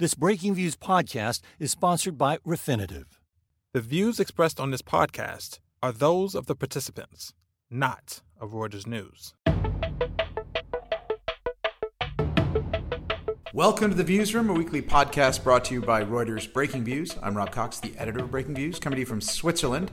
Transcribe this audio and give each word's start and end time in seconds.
This 0.00 0.14
Breaking 0.14 0.54
Views 0.54 0.76
podcast 0.76 1.40
is 1.58 1.72
sponsored 1.72 2.16
by 2.16 2.36
Refinitiv. 2.46 3.18
The 3.72 3.80
views 3.80 4.20
expressed 4.20 4.60
on 4.60 4.70
this 4.70 4.80
podcast 4.80 5.58
are 5.82 5.90
those 5.90 6.36
of 6.36 6.46
the 6.46 6.54
participants, 6.54 7.32
not 7.68 8.22
of 8.40 8.52
Reuters 8.52 8.86
News. 8.86 9.34
Welcome 13.52 13.90
to 13.90 13.96
the 13.96 14.04
Views 14.04 14.36
Room, 14.36 14.50
a 14.50 14.52
weekly 14.52 14.82
podcast 14.82 15.42
brought 15.42 15.64
to 15.64 15.74
you 15.74 15.80
by 15.80 16.04
Reuters 16.04 16.52
Breaking 16.52 16.84
Views. 16.84 17.16
I'm 17.20 17.36
Rob 17.36 17.50
Cox, 17.50 17.80
the 17.80 17.92
editor 17.98 18.20
of 18.20 18.30
Breaking 18.30 18.54
Views, 18.54 18.78
coming 18.78 18.98
to 18.98 19.00
you 19.00 19.06
from 19.06 19.20
Switzerland. 19.20 19.90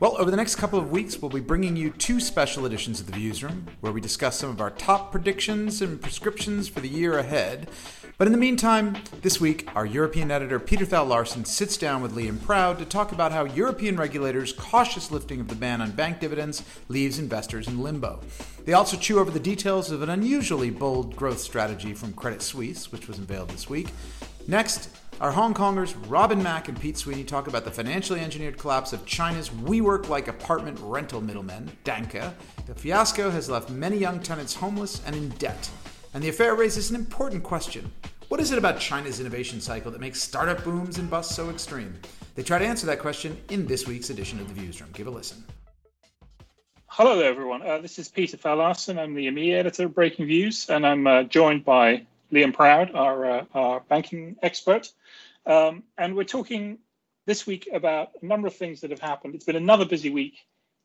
Well, 0.00 0.16
over 0.18 0.32
the 0.32 0.36
next 0.36 0.56
couple 0.56 0.80
of 0.80 0.90
weeks, 0.90 1.22
we'll 1.22 1.30
be 1.30 1.38
bringing 1.38 1.76
you 1.76 1.90
two 1.90 2.18
special 2.18 2.66
editions 2.66 2.98
of 2.98 3.06
the 3.06 3.12
Views 3.12 3.44
Room, 3.44 3.68
where 3.78 3.92
we 3.92 4.00
discuss 4.00 4.40
some 4.40 4.50
of 4.50 4.60
our 4.60 4.70
top 4.70 5.12
predictions 5.12 5.82
and 5.82 6.02
prescriptions 6.02 6.68
for 6.68 6.80
the 6.80 6.88
year 6.88 7.18
ahead. 7.18 7.70
But 8.18 8.26
in 8.26 8.32
the 8.32 8.38
meantime, 8.38 8.96
this 9.20 9.42
week, 9.42 9.68
our 9.76 9.84
European 9.84 10.30
editor 10.30 10.58
Peter 10.58 10.86
Thal 10.86 11.04
Larsen 11.04 11.44
sits 11.44 11.76
down 11.76 12.00
with 12.00 12.16
Liam 12.16 12.42
Proud 12.42 12.78
to 12.78 12.86
talk 12.86 13.12
about 13.12 13.30
how 13.30 13.44
European 13.44 13.98
regulators' 13.98 14.54
cautious 14.54 15.10
lifting 15.10 15.38
of 15.38 15.48
the 15.48 15.54
ban 15.54 15.82
on 15.82 15.90
bank 15.90 16.18
dividends 16.18 16.62
leaves 16.88 17.18
investors 17.18 17.68
in 17.68 17.82
limbo. 17.82 18.20
They 18.64 18.72
also 18.72 18.96
chew 18.96 19.18
over 19.18 19.30
the 19.30 19.38
details 19.38 19.90
of 19.90 20.00
an 20.00 20.08
unusually 20.08 20.70
bold 20.70 21.14
growth 21.14 21.40
strategy 21.40 21.92
from 21.92 22.14
Credit 22.14 22.40
Suisse, 22.40 22.90
which 22.90 23.06
was 23.06 23.18
unveiled 23.18 23.50
this 23.50 23.68
week. 23.68 23.88
Next, 24.48 24.88
our 25.20 25.32
Hong 25.32 25.52
Kongers 25.52 25.94
Robin 26.08 26.42
Mak 26.42 26.68
and 26.68 26.80
Pete 26.80 26.96
Sweeney 26.96 27.22
talk 27.22 27.48
about 27.48 27.66
the 27.66 27.70
financially 27.70 28.20
engineered 28.20 28.56
collapse 28.56 28.94
of 28.94 29.04
China's 29.04 29.50
WeWork 29.50 30.08
like 30.08 30.28
apartment 30.28 30.78
rental 30.80 31.20
middlemen, 31.20 31.70
Danke. 31.84 32.32
The 32.64 32.74
fiasco 32.74 33.28
has 33.30 33.50
left 33.50 33.68
many 33.68 33.98
young 33.98 34.20
tenants 34.20 34.54
homeless 34.54 35.02
and 35.04 35.14
in 35.14 35.28
debt. 35.30 35.68
And 36.14 36.22
the 36.22 36.28
affair 36.28 36.54
raises 36.54 36.90
an 36.90 36.96
important 36.96 37.42
question. 37.42 37.90
What 38.28 38.40
is 38.40 38.50
it 38.50 38.58
about 38.58 38.80
China's 38.80 39.20
innovation 39.20 39.60
cycle 39.60 39.90
that 39.92 40.00
makes 40.00 40.20
startup 40.20 40.64
booms 40.64 40.98
and 40.98 41.08
busts 41.08 41.34
so 41.34 41.50
extreme? 41.50 41.94
They 42.34 42.42
try 42.42 42.58
to 42.58 42.66
answer 42.66 42.86
that 42.86 42.98
question 42.98 43.36
in 43.50 43.66
this 43.66 43.86
week's 43.86 44.10
edition 44.10 44.40
of 44.40 44.48
The 44.48 44.60
Views 44.60 44.80
Room. 44.80 44.90
Give 44.92 45.06
a 45.06 45.10
listen. 45.10 45.44
Hello 46.86 47.18
there, 47.18 47.28
everyone. 47.28 47.62
Uh, 47.62 47.78
this 47.78 47.98
is 47.98 48.08
Peter 48.08 48.36
Thal 48.36 48.56
Larsen. 48.56 48.98
I'm 48.98 49.14
the 49.14 49.26
EMEA 49.26 49.58
editor 49.58 49.84
of 49.84 49.94
Breaking 49.94 50.26
Views, 50.26 50.68
and 50.70 50.86
I'm 50.86 51.06
uh, 51.06 51.22
joined 51.24 51.64
by 51.64 52.06
Liam 52.32 52.54
Proud, 52.54 52.94
our, 52.94 53.30
uh, 53.30 53.44
our 53.54 53.80
banking 53.80 54.36
expert. 54.42 54.90
Um, 55.44 55.82
and 55.98 56.16
we're 56.16 56.24
talking 56.24 56.78
this 57.26 57.46
week 57.46 57.68
about 57.72 58.12
a 58.22 58.24
number 58.26 58.48
of 58.48 58.56
things 58.56 58.80
that 58.80 58.90
have 58.90 59.00
happened. 59.00 59.34
It's 59.34 59.44
been 59.44 59.56
another 59.56 59.84
busy 59.84 60.10
week 60.10 60.38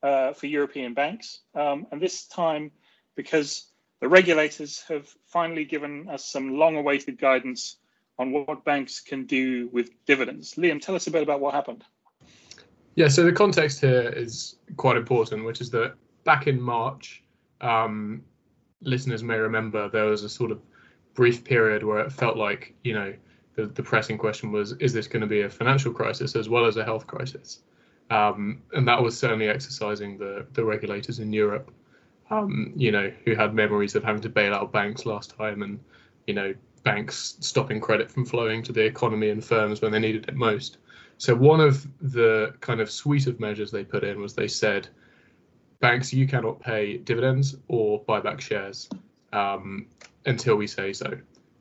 uh, 0.03 0.33
for 0.33 0.47
European 0.47 0.93
banks, 0.93 1.39
um, 1.55 1.87
and 1.91 2.01
this 2.01 2.25
time 2.27 2.71
because 3.15 3.70
the 4.01 4.09
regulators 4.09 4.83
have 4.89 5.07
finally 5.27 5.63
given 5.63 6.09
us 6.09 6.25
some 6.25 6.57
long 6.57 6.75
awaited 6.75 7.19
guidance 7.19 7.77
on 8.19 8.31
what 8.31 8.65
banks 8.65 8.99
can 8.99 9.25
do 9.25 9.69
with 9.71 9.91
dividends. 10.05 10.55
Liam, 10.55 10.81
tell 10.81 10.95
us 10.95 11.07
a 11.07 11.11
bit 11.11 11.23
about 11.23 11.39
what 11.39 11.53
happened. 11.53 11.83
Yeah, 12.95 13.07
so 13.07 13.23
the 13.23 13.31
context 13.31 13.79
here 13.79 14.09
is 14.09 14.57
quite 14.75 14.97
important, 14.97 15.45
which 15.45 15.61
is 15.61 15.69
that 15.71 15.93
back 16.23 16.47
in 16.47 16.59
March, 16.59 17.23
um, 17.61 18.23
listeners 18.81 19.23
may 19.23 19.37
remember 19.37 19.87
there 19.87 20.05
was 20.05 20.23
a 20.23 20.29
sort 20.29 20.51
of 20.51 20.59
brief 21.13 21.43
period 21.43 21.83
where 21.83 21.99
it 21.99 22.11
felt 22.11 22.37
like, 22.37 22.73
you 22.83 22.93
know, 22.93 23.13
the, 23.55 23.67
the 23.67 23.83
pressing 23.83 24.17
question 24.17 24.51
was, 24.51 24.73
is 24.73 24.93
this 24.93 25.07
going 25.07 25.21
to 25.21 25.27
be 25.27 25.41
a 25.41 25.49
financial 25.49 25.93
crisis 25.93 26.35
as 26.35 26.49
well 26.49 26.65
as 26.65 26.77
a 26.77 26.83
health 26.83 27.05
crisis? 27.05 27.61
Um, 28.09 28.61
and 28.73 28.87
that 28.87 29.01
was 29.01 29.17
certainly 29.17 29.47
exercising 29.47 30.17
the, 30.17 30.45
the 30.53 30.65
regulators 30.65 31.19
in 31.19 31.31
Europe 31.31 31.71
um, 32.31 32.71
you 32.75 32.91
know, 32.91 33.11
who 33.25 33.35
had 33.35 33.53
memories 33.53 33.93
of 33.95 34.03
having 34.03 34.21
to 34.21 34.29
bail 34.29 34.53
out 34.53 34.71
banks 34.71 35.05
last 35.05 35.35
time 35.37 35.61
and, 35.61 35.79
you 36.25 36.33
know, 36.33 36.53
banks 36.83 37.35
stopping 37.41 37.79
credit 37.79 38.09
from 38.09 38.25
flowing 38.25 38.63
to 38.63 38.71
the 38.71 38.81
economy 38.83 39.29
and 39.29 39.43
firms 39.43 39.81
when 39.81 39.91
they 39.91 39.99
needed 39.99 40.27
it 40.27 40.35
most. 40.35 40.77
So 41.17 41.35
one 41.35 41.59
of 41.59 41.85
the 42.01 42.55
kind 42.61 42.79
of 42.79 42.89
suite 42.89 43.27
of 43.27 43.39
measures 43.39 43.69
they 43.69 43.83
put 43.83 44.03
in 44.03 44.19
was 44.19 44.33
they 44.33 44.47
said, 44.47 44.87
banks, 45.81 46.13
you 46.13 46.25
cannot 46.25 46.59
pay 46.59 46.97
dividends 46.97 47.57
or 47.67 47.99
buy 47.99 48.21
back 48.21 48.39
shares 48.39 48.89
um, 49.33 49.87
until 50.25 50.55
we 50.55 50.67
say 50.67 50.93
so. 50.93 51.11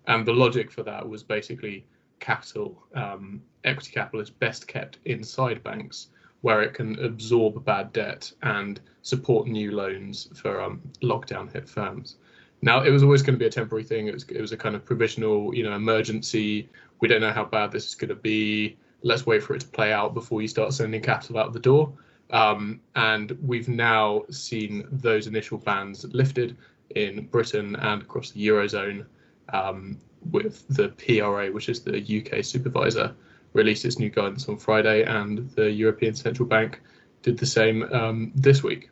And 0.06 0.24
the 0.24 0.32
logic 0.32 0.70
for 0.70 0.82
that 0.84 1.06
was 1.06 1.22
basically 1.22 1.84
capital, 2.20 2.80
um, 2.94 3.42
equity 3.64 3.90
capital 3.90 4.20
is 4.20 4.30
best 4.30 4.68
kept 4.68 4.98
inside 5.04 5.62
banks 5.64 6.08
where 6.42 6.62
it 6.62 6.74
can 6.74 6.98
absorb 7.04 7.64
bad 7.64 7.92
debt 7.92 8.30
and 8.42 8.80
support 9.02 9.46
new 9.46 9.72
loans 9.72 10.28
for 10.34 10.60
um, 10.60 10.80
lockdown 11.02 11.52
hit 11.52 11.68
firms. 11.68 12.16
Now, 12.62 12.82
it 12.82 12.90
was 12.90 13.02
always 13.02 13.22
going 13.22 13.34
to 13.34 13.38
be 13.38 13.46
a 13.46 13.50
temporary 13.50 13.84
thing. 13.84 14.06
It 14.06 14.14
was, 14.14 14.24
it 14.24 14.40
was 14.40 14.52
a 14.52 14.56
kind 14.56 14.74
of 14.74 14.84
provisional, 14.84 15.54
you 15.54 15.62
know, 15.62 15.74
emergency. 15.74 16.68
We 17.00 17.08
don't 17.08 17.20
know 17.20 17.32
how 17.32 17.44
bad 17.44 17.72
this 17.72 17.86
is 17.86 17.94
going 17.94 18.10
to 18.10 18.14
be. 18.14 18.76
Let's 19.02 19.24
wait 19.24 19.42
for 19.42 19.54
it 19.54 19.60
to 19.60 19.68
play 19.68 19.92
out 19.92 20.12
before 20.12 20.42
you 20.42 20.48
start 20.48 20.72
sending 20.74 21.00
capital 21.00 21.38
out 21.38 21.52
the 21.52 21.60
door. 21.60 21.92
Um, 22.30 22.80
and 22.94 23.36
we've 23.42 23.68
now 23.68 24.24
seen 24.30 24.86
those 24.92 25.26
initial 25.26 25.58
bans 25.58 26.04
lifted 26.12 26.56
in 26.94 27.26
Britain 27.26 27.76
and 27.76 28.02
across 28.02 28.30
the 28.30 28.46
eurozone, 28.46 29.06
um, 29.52 29.98
with 30.30 30.66
the 30.68 30.90
PRA, 30.90 31.50
which 31.50 31.68
is 31.68 31.80
the 31.80 31.98
UK 31.98 32.44
supervisor, 32.44 33.14
released 33.52 33.84
its 33.84 33.98
new 33.98 34.10
guidance 34.10 34.48
on 34.48 34.56
Friday, 34.56 35.02
and 35.02 35.50
the 35.50 35.70
European 35.70 36.14
Central 36.14 36.48
Bank 36.48 36.80
did 37.22 37.38
the 37.38 37.46
same 37.46 37.82
um, 37.92 38.32
this 38.34 38.62
week. 38.62 38.90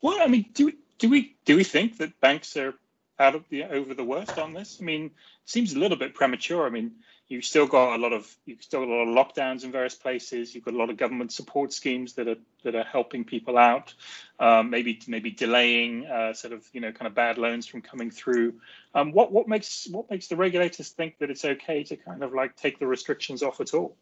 Well, 0.00 0.18
I 0.20 0.26
mean, 0.26 0.46
do 0.54 0.66
we, 0.66 0.74
do 0.98 1.08
we 1.08 1.36
do 1.44 1.56
we 1.56 1.64
think 1.64 1.98
that 1.98 2.20
banks 2.20 2.56
are 2.56 2.74
out 3.18 3.34
of 3.34 3.48
the 3.48 3.64
over 3.64 3.94
the 3.94 4.04
worst 4.04 4.38
on 4.38 4.52
this? 4.52 4.78
I 4.80 4.84
mean, 4.84 5.06
it 5.06 5.12
seems 5.44 5.74
a 5.74 5.78
little 5.78 5.96
bit 5.96 6.14
premature. 6.14 6.66
I 6.66 6.70
mean, 6.70 6.92
you've 7.32 7.44
still 7.46 7.66
got 7.66 7.96
a 7.96 7.98
lot 7.98 8.12
of 8.12 8.36
you've 8.44 8.62
still 8.62 8.80
got 8.80 8.90
a 8.90 8.94
lot 8.94 9.08
of 9.08 9.34
lockdowns 9.34 9.64
in 9.64 9.72
various 9.72 9.94
places. 9.94 10.54
You've 10.54 10.64
got 10.64 10.74
a 10.74 10.76
lot 10.76 10.90
of 10.90 10.98
government 10.98 11.32
support 11.32 11.72
schemes 11.72 12.12
that 12.14 12.28
are 12.28 12.36
that 12.62 12.74
are 12.74 12.84
helping 12.84 13.24
people 13.24 13.56
out, 13.56 13.94
um, 14.38 14.68
maybe 14.68 15.00
maybe 15.06 15.30
delaying 15.30 16.06
uh, 16.06 16.34
sort 16.34 16.52
of 16.52 16.68
you 16.74 16.80
know 16.82 16.92
kind 16.92 17.06
of 17.06 17.14
bad 17.14 17.38
loans 17.38 17.66
from 17.66 17.80
coming 17.80 18.10
through. 18.10 18.54
Um, 18.94 19.12
what 19.12 19.32
what 19.32 19.48
makes 19.48 19.88
what 19.90 20.10
makes 20.10 20.28
the 20.28 20.36
regulators 20.36 20.90
think 20.90 21.18
that 21.20 21.30
it's 21.30 21.44
okay 21.44 21.82
to 21.84 21.96
kind 21.96 22.22
of 22.22 22.34
like 22.34 22.54
take 22.54 22.78
the 22.78 22.86
restrictions 22.86 23.42
off 23.42 23.60
at 23.60 23.72
all? 23.72 23.96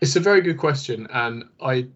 It's 0.00 0.16
a 0.16 0.20
very 0.20 0.40
good 0.40 0.58
question, 0.58 1.06
and 1.12 1.44
I 1.62 1.86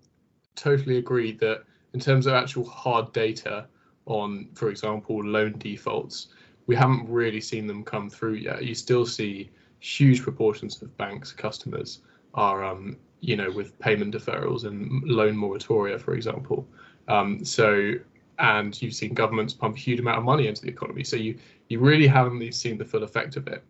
totally 0.55 0.99
agree 0.99 1.33
that 1.33 1.65
in 1.95 2.01
terms 2.01 2.27
of 2.27 2.35
actual 2.35 2.65
hard 2.65 3.13
data 3.13 3.67
on, 4.07 4.51
for 4.55 4.71
example, 4.71 5.23
loan 5.23 5.59
defaults, 5.59 6.29
we 6.67 6.77
haven't 6.77 7.09
really 7.09 7.41
seen 7.41 7.67
them 7.67 7.83
come 7.83 8.09
through 8.09 8.35
yet. 8.35 8.65
You 8.65 8.75
still 8.75 9.05
see 9.05 9.51
huge 9.81 10.23
proportions 10.23 10.81
of 10.83 10.97
banks' 10.97 11.33
customers 11.33 12.01
are, 12.35 12.65
um, 12.65 12.97
you 13.21 13.37
know, 13.37 13.51
with 13.51 13.79
payment 13.79 14.15
deferrals 14.15 14.65
and 14.65 15.03
loan 15.05 15.37
moratoria, 15.37 16.01
for 16.01 16.15
example. 16.15 16.67
Um, 17.09 17.45
so, 17.45 17.93
and 18.39 18.81
you've 18.81 18.95
seen 18.95 19.15
governments 19.15 19.55
pump 19.55 19.77
a 19.77 19.79
huge 19.79 20.01
amount 20.01 20.19
of 20.19 20.25
money 20.25 20.47
into 20.47 20.63
the 20.63 20.69
economy. 20.69 21.05
So 21.05 21.17
you 21.17 21.39
you 21.69 21.81
really 21.81 22.07
haven't 22.07 22.53
seen 22.53 22.79
the 22.79 22.85
full 22.85 23.03
effect 23.03 23.37
of 23.37 23.49
it. 23.49 23.63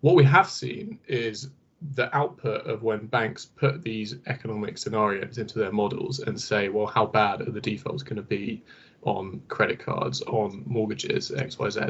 What 0.00 0.16
we 0.16 0.24
have 0.24 0.50
seen 0.50 0.98
is 1.06 1.50
the 1.94 2.14
output 2.16 2.66
of 2.66 2.82
when 2.82 3.06
banks 3.06 3.44
put 3.44 3.82
these 3.82 4.16
economic 4.26 4.78
scenarios 4.78 5.38
into 5.38 5.58
their 5.58 5.72
models 5.72 6.20
and 6.20 6.40
say, 6.40 6.68
well, 6.68 6.86
how 6.86 7.06
bad 7.06 7.42
are 7.42 7.50
the 7.50 7.60
defaults 7.60 8.02
going 8.02 8.16
to 8.16 8.22
be 8.22 8.62
on 9.02 9.40
credit 9.48 9.78
cards, 9.78 10.22
on 10.22 10.62
mortgages, 10.66 11.30
X, 11.30 11.58
Y, 11.58 11.68
Z. 11.70 11.80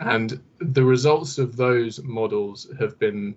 And 0.00 0.40
the 0.58 0.84
results 0.84 1.38
of 1.38 1.56
those 1.56 2.02
models 2.02 2.68
have 2.78 2.98
been 2.98 3.36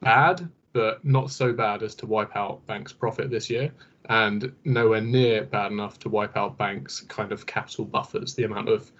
bad, 0.00 0.48
but 0.72 1.04
not 1.04 1.30
so 1.30 1.52
bad 1.52 1.82
as 1.82 1.94
to 1.96 2.06
wipe 2.06 2.36
out 2.36 2.66
banks' 2.66 2.92
profit 2.92 3.30
this 3.30 3.48
year, 3.48 3.72
and 4.08 4.52
nowhere 4.64 5.00
near 5.00 5.44
bad 5.44 5.70
enough 5.70 5.98
to 6.00 6.08
wipe 6.08 6.36
out 6.36 6.58
banks' 6.58 7.02
kind 7.02 7.30
of 7.30 7.46
capital 7.46 7.84
buffers, 7.84 8.34
the 8.34 8.44
amount 8.44 8.68
of 8.68 8.90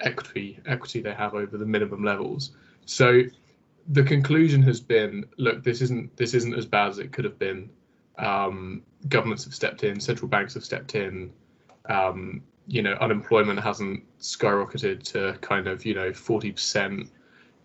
equity 0.00 0.58
equity 0.66 1.00
they 1.00 1.14
have 1.14 1.34
over 1.34 1.56
the 1.56 1.66
minimum 1.66 2.04
levels. 2.04 2.52
So 2.84 3.22
the 3.88 4.02
conclusion 4.02 4.62
has 4.62 4.80
been, 4.80 5.24
look, 5.38 5.64
this 5.64 5.80
isn't 5.80 6.14
this 6.16 6.34
isn't 6.34 6.54
as 6.54 6.66
bad 6.66 6.88
as 6.90 6.98
it 6.98 7.12
could 7.12 7.24
have 7.24 7.38
been. 7.38 7.70
Um, 8.18 8.82
governments 9.08 9.44
have 9.44 9.54
stepped 9.54 9.82
in, 9.82 9.98
central 9.98 10.28
banks 10.28 10.54
have 10.54 10.64
stepped 10.64 10.94
in. 10.94 11.32
Um, 11.88 12.42
you 12.66 12.82
know 12.82 12.94
unemployment 13.00 13.60
hasn't 13.60 14.04
skyrocketed 14.20 15.02
to 15.02 15.36
kind 15.40 15.66
of 15.66 15.84
you 15.84 15.94
know 15.94 16.10
40% 16.10 17.08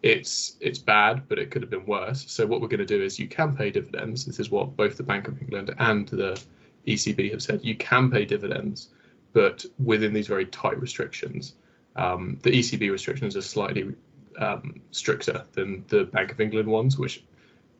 it's 0.03 0.57
it's 0.59 0.79
bad 0.79 1.27
but 1.27 1.39
it 1.39 1.51
could 1.51 1.61
have 1.61 1.71
been 1.71 1.85
worse. 1.85 2.29
So 2.31 2.45
what 2.45 2.61
we're 2.61 2.67
going 2.67 2.79
to 2.79 2.85
do 2.85 3.01
is 3.01 3.19
you 3.19 3.27
can 3.27 3.55
pay 3.55 3.71
dividends. 3.71 4.25
This 4.25 4.39
is 4.39 4.49
what 4.49 4.75
both 4.75 4.97
the 4.97 5.03
bank 5.03 5.27
of 5.27 5.39
england 5.41 5.73
and 5.79 6.07
the 6.09 6.41
ecb 6.87 7.31
have 7.31 7.41
said. 7.41 7.63
You 7.63 7.75
can 7.75 8.09
pay 8.11 8.25
dividends 8.25 8.89
but 9.33 9.65
within 9.83 10.13
these 10.13 10.27
very 10.27 10.45
tight 10.45 10.79
restrictions. 10.79 11.55
Um, 11.95 12.39
the 12.43 12.51
ecb 12.51 12.91
restrictions 12.91 13.35
are 13.35 13.41
slightly 13.41 13.93
um, 14.37 14.81
stricter 14.91 15.45
than 15.53 15.83
the 15.87 16.05
bank 16.05 16.31
of 16.31 16.39
england 16.39 16.67
ones 16.67 16.97
which 16.97 17.23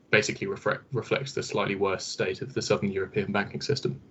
basically 0.10 0.48
reflect, 0.48 0.84
reflects 0.94 1.34
the 1.34 1.44
slightly 1.44 1.76
worse 1.76 2.06
state 2.06 2.42
of 2.42 2.54
the 2.54 2.62
southern 2.62 2.92
european 2.92 3.32
banking 3.32 3.62
system 3.62 4.02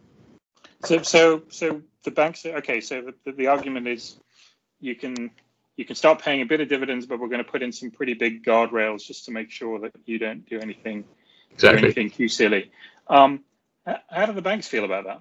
so, 0.84 1.02
so, 1.02 1.42
so 1.48 1.82
the 2.04 2.10
banks. 2.10 2.44
Okay, 2.44 2.80
so 2.80 3.02
the, 3.02 3.14
the, 3.24 3.32
the 3.32 3.46
argument 3.48 3.88
is 3.88 4.18
you 4.80 4.94
can 4.94 5.30
you 5.76 5.84
can 5.84 5.94
start 5.94 6.20
paying 6.20 6.40
a 6.40 6.46
bit 6.46 6.60
of 6.60 6.68
dividends, 6.68 7.06
but 7.06 7.18
we're 7.18 7.28
going 7.28 7.44
to 7.44 7.50
put 7.50 7.62
in 7.62 7.72
some 7.72 7.90
pretty 7.90 8.14
big 8.14 8.44
guardrails 8.44 9.04
just 9.04 9.26
to 9.26 9.30
make 9.30 9.50
sure 9.50 9.78
that 9.80 9.92
you 10.06 10.18
don't 10.18 10.48
do 10.48 10.58
anything, 10.58 11.04
exactly. 11.52 11.80
do 11.80 11.86
anything 11.86 12.10
too 12.10 12.28
silly. 12.28 12.70
Um, 13.08 13.44
how 14.08 14.26
do 14.26 14.32
the 14.32 14.42
banks 14.42 14.66
feel 14.66 14.84
about 14.84 15.04
that? 15.04 15.20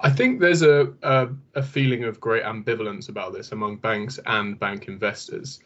I 0.00 0.10
think 0.10 0.40
there's 0.40 0.62
a, 0.62 0.92
a, 1.02 1.28
a 1.54 1.62
feeling 1.62 2.04
of 2.04 2.18
great 2.18 2.42
ambivalence 2.42 3.08
about 3.08 3.32
this 3.32 3.52
among 3.52 3.76
banks 3.76 4.18
and 4.26 4.58
bank 4.58 4.88
investors. 4.88 5.60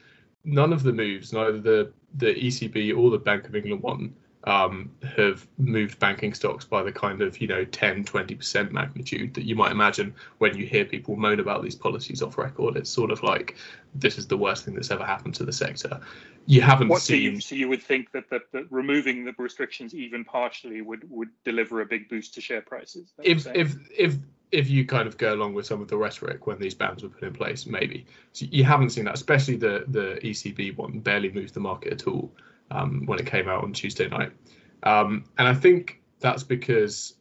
None 0.45 0.73
of 0.73 0.83
the 0.83 0.93
moves, 0.93 1.33
neither 1.33 1.59
the 1.59 1.93
the 2.15 2.35
ECB 2.35 2.97
or 2.97 3.11
the 3.11 3.19
Bank 3.19 3.47
of 3.47 3.57
England 3.57 3.83
one, 3.83 4.15
um, 4.47 4.93
have 5.17 5.47
moved 5.59 5.99
banking 5.99 6.33
stocks 6.33 6.65
by 6.65 6.83
the 6.83 6.93
kind 6.93 7.21
of 7.21 7.41
you 7.41 7.49
know 7.49 7.65
10 7.65 8.05
20% 8.05 8.71
magnitude 8.71 9.35
that 9.35 9.45
you 9.45 9.57
might 9.57 9.73
imagine 9.73 10.15
when 10.39 10.57
you 10.57 10.65
hear 10.65 10.85
people 10.85 11.17
moan 11.17 11.41
about 11.41 11.63
these 11.63 11.75
policies 11.75 12.23
off 12.23 12.39
record. 12.39 12.77
It's 12.77 12.91
sort 12.91 13.11
of 13.11 13.23
like 13.23 13.57
this 13.95 14.19
is 14.19 14.29
the 14.29 14.37
worst 14.37 14.65
thing 14.65 14.75
that's 14.75 14.91
ever 14.91 15.05
happened 15.05 15.35
to 15.37 15.45
the 15.45 15.53
sector. 15.53 16.01
You 16.47 16.61
haven't 16.63 16.89
what, 16.89 17.03
seen 17.03 17.17
so 17.17 17.35
you, 17.35 17.41
so 17.41 17.55
you 17.57 17.69
would 17.69 17.83
think 17.83 18.13
that, 18.13 18.31
that, 18.31 18.43
that 18.53 18.71
removing 18.71 19.25
the 19.25 19.35
restrictions 19.37 19.95
even 19.95 20.25
partially 20.25 20.81
would 20.81 21.11
would 21.11 21.31
deliver 21.45 21.81
a 21.81 21.87
big 21.87 22.09
boost 22.09 22.35
to 22.35 22.41
share 22.41 22.63
prices 22.63 23.13
if 23.23 23.47
if 23.49 23.75
if 23.97 24.15
if 24.53 24.71
you 24.71 24.87
kind 24.87 25.09
of 25.09 25.19
go 25.19 25.35
along 25.35 25.55
with 25.55 25.67
some 25.67 25.83
of 25.83 25.89
the 25.89 25.97
rhetoric 25.97 26.47
when 26.47 26.61
these 26.61 26.73
bans 26.75 27.03
were 27.03 27.09
put 27.09 27.25
in 27.25 27.33
place 27.33 27.67
maybe. 27.67 28.07
So 28.33 28.47
you 28.49 28.63
haven't 28.63 28.91
seen 28.91 29.07
that 29.07 29.15
especially 29.15 29.57
the 29.57 29.85
the 29.89 30.21
ecb 30.23 30.77
one 30.77 31.01
barely 31.01 31.33
moved 31.33 31.55
the 31.55 31.61
market 31.61 31.93
at 31.93 32.07
all 32.07 32.31
um, 32.71 33.03
when 33.07 33.19
it 33.19 33.27
came 33.27 33.49
out 33.49 33.65
on 33.65 33.73
Tuesday 33.73 34.09
night. 34.09 34.33
Um, 34.83 35.25
and 35.39 35.49
I 35.49 35.55
think 35.55 36.01
that's 36.21 36.43
because 36.43 37.15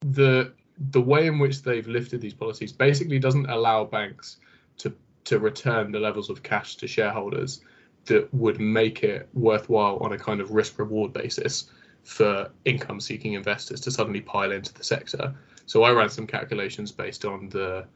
the 0.00 0.52
the 0.90 1.00
way 1.00 1.26
in 1.26 1.38
which 1.38 1.62
they've 1.62 1.88
lifted 1.88 2.20
these 2.20 2.34
policies 2.34 2.72
basically 2.72 3.18
doesn't 3.18 3.46
allow 3.48 3.84
banks 3.84 4.38
to 4.78 4.92
to 5.24 5.38
return 5.38 5.90
the 5.90 6.00
levels 6.00 6.30
of 6.30 6.42
cash 6.42 6.76
to 6.76 6.86
shareholders 6.86 7.60
that 8.04 8.32
would 8.32 8.60
make 8.60 9.02
it 9.02 9.28
worthwhile 9.34 9.96
on 9.98 10.12
a 10.12 10.18
kind 10.18 10.40
of 10.40 10.52
risk 10.52 10.78
reward 10.78 11.12
basis 11.12 11.70
for 12.04 12.50
income 12.64 13.00
seeking 13.00 13.32
investors 13.32 13.80
to 13.80 13.90
suddenly 13.90 14.20
pile 14.20 14.52
into 14.52 14.72
the 14.72 14.84
sector. 14.84 15.34
So 15.66 15.82
I 15.82 15.90
ran 15.90 16.08
some 16.08 16.26
calculations 16.26 16.92
based 16.92 17.24
on 17.24 17.48
the 17.48 17.86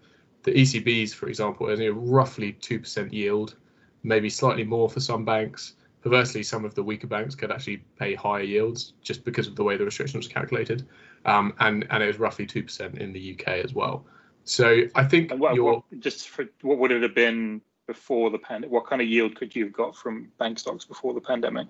the 0.43 0.52
ECBs, 0.52 1.14
for 1.14 1.28
example, 1.28 1.69
only 1.69 1.86
a 1.86 1.93
roughly 1.93 2.52
two 2.52 2.81
percent 2.81 3.12
yield, 3.12 3.56
maybe 4.02 4.31
slightly 4.31 4.64
more 4.64 4.88
for 4.88 5.00
some 5.00 5.25
banks. 5.25 5.75
Perversely, 6.02 6.43
some 6.43 6.64
of 6.64 6.75
the 6.75 6.82
weaker 6.82 7.06
banks 7.06 7.35
could 7.35 7.50
actually 7.50 7.79
pay 7.99 8.14
higher 8.14 8.43
yields 8.43 8.94
just 9.02 9.25
because 9.25 9.47
of 9.47 9.56
the 9.56 9.62
way 9.62 9.76
the 9.76 9.85
restriction 9.85 10.19
was 10.19 10.29
calculated, 10.29 10.87
um, 11.26 11.52
and 11.61 11.87
and 11.91 12.02
it 12.02 12.06
was 12.06 12.19
roughly 12.19 12.47
two 12.47 12.62
percent 12.62 12.99
in 12.99 13.12
the 13.12 13.37
UK 13.38 13.49
as 13.64 13.75
well. 13.75 14.05
So 14.44 14.82
I 14.94 15.05
think 15.05 15.32
what, 15.32 15.61
what, 15.61 15.82
just 15.99 16.29
for 16.29 16.47
what 16.62 16.79
would 16.79 16.91
it 16.91 17.02
have 17.02 17.14
been 17.14 17.61
before 17.90 18.31
the 18.31 18.38
pandemic? 18.38 18.70
What 18.70 18.87
kind 18.87 19.02
of 19.02 19.08
yield 19.08 19.34
could 19.34 19.56
you 19.56 19.64
have 19.64 19.72
got 19.72 19.96
from 19.96 20.31
bank 20.38 20.60
stocks 20.60 20.84
before 20.84 21.12
the 21.12 21.20
pandemic? 21.20 21.66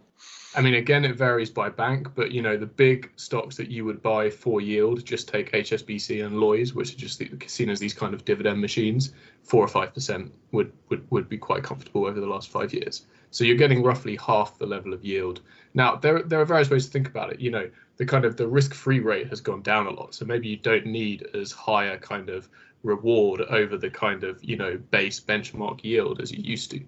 I 0.55 0.61
mean, 0.61 0.75
again, 0.75 1.03
it 1.07 1.17
varies 1.17 1.49
by 1.49 1.71
bank, 1.71 2.09
but 2.15 2.31
you 2.31 2.43
know 2.43 2.59
the 2.59 2.67
big 2.67 3.11
stocks 3.17 3.57
that 3.57 3.71
you 3.71 3.87
would 3.87 4.03
buy 4.03 4.29
for 4.29 4.61
yield, 4.61 5.03
just 5.03 5.29
take 5.29 5.51
HSBC 5.53 6.23
and 6.27 6.39
Lloyds, 6.39 6.75
which 6.75 6.93
are 6.93 6.99
just 6.99 7.23
seen 7.47 7.71
as 7.71 7.81
these 7.81 7.95
kind 7.95 8.13
of 8.13 8.27
dividend 8.27 8.61
machines. 8.61 9.15
Four 9.45 9.65
or 9.65 9.69
five 9.69 9.95
percent 9.95 10.31
would 10.53 10.71
would 10.91 11.11
would 11.11 11.27
be 11.27 11.39
quite 11.39 11.63
comfortable 11.63 12.05
over 12.05 12.21
the 12.21 12.27
last 12.27 12.51
five 12.51 12.75
years. 12.75 13.07
So 13.31 13.45
you're 13.45 13.57
getting 13.57 13.83
roughly 13.83 14.17
half 14.17 14.59
the 14.59 14.67
level 14.67 14.93
of 14.93 15.03
yield. 15.03 15.41
Now 15.73 15.97
there 15.97 16.23
there 16.23 16.43
are 16.43 16.45
various 16.45 16.69
ways 16.69 16.85
to 16.85 16.93
think 16.93 17.09
about 17.09 17.33
it. 17.33 17.41
You 17.41 17.51
know, 17.51 17.71
the 17.97 18.05
kind 18.05 18.27
of 18.27 18.37
the 18.37 18.47
risk-free 18.47 19.01
rate 19.01 19.29
has 19.29 19.41
gone 19.41 19.63
down 19.63 19.87
a 19.87 19.91
lot, 19.91 20.15
so 20.15 20.27
maybe 20.27 20.49
you 20.49 20.59
don't 20.59 20.85
need 20.85 21.27
as 21.33 21.51
high 21.51 21.87
a 21.87 21.97
kind 21.97 22.29
of 22.29 22.51
reward 22.83 23.43
over 23.43 23.77
the 23.77 23.91
kind 23.91 24.25
of 24.25 24.43
you 24.43 24.57
know 24.57 24.79
base 24.91 25.21
benchmark 25.21 25.85
yield 25.85 26.21
as 26.21 26.33
you 26.33 26.43
used 26.43 26.71
to, 26.73 26.81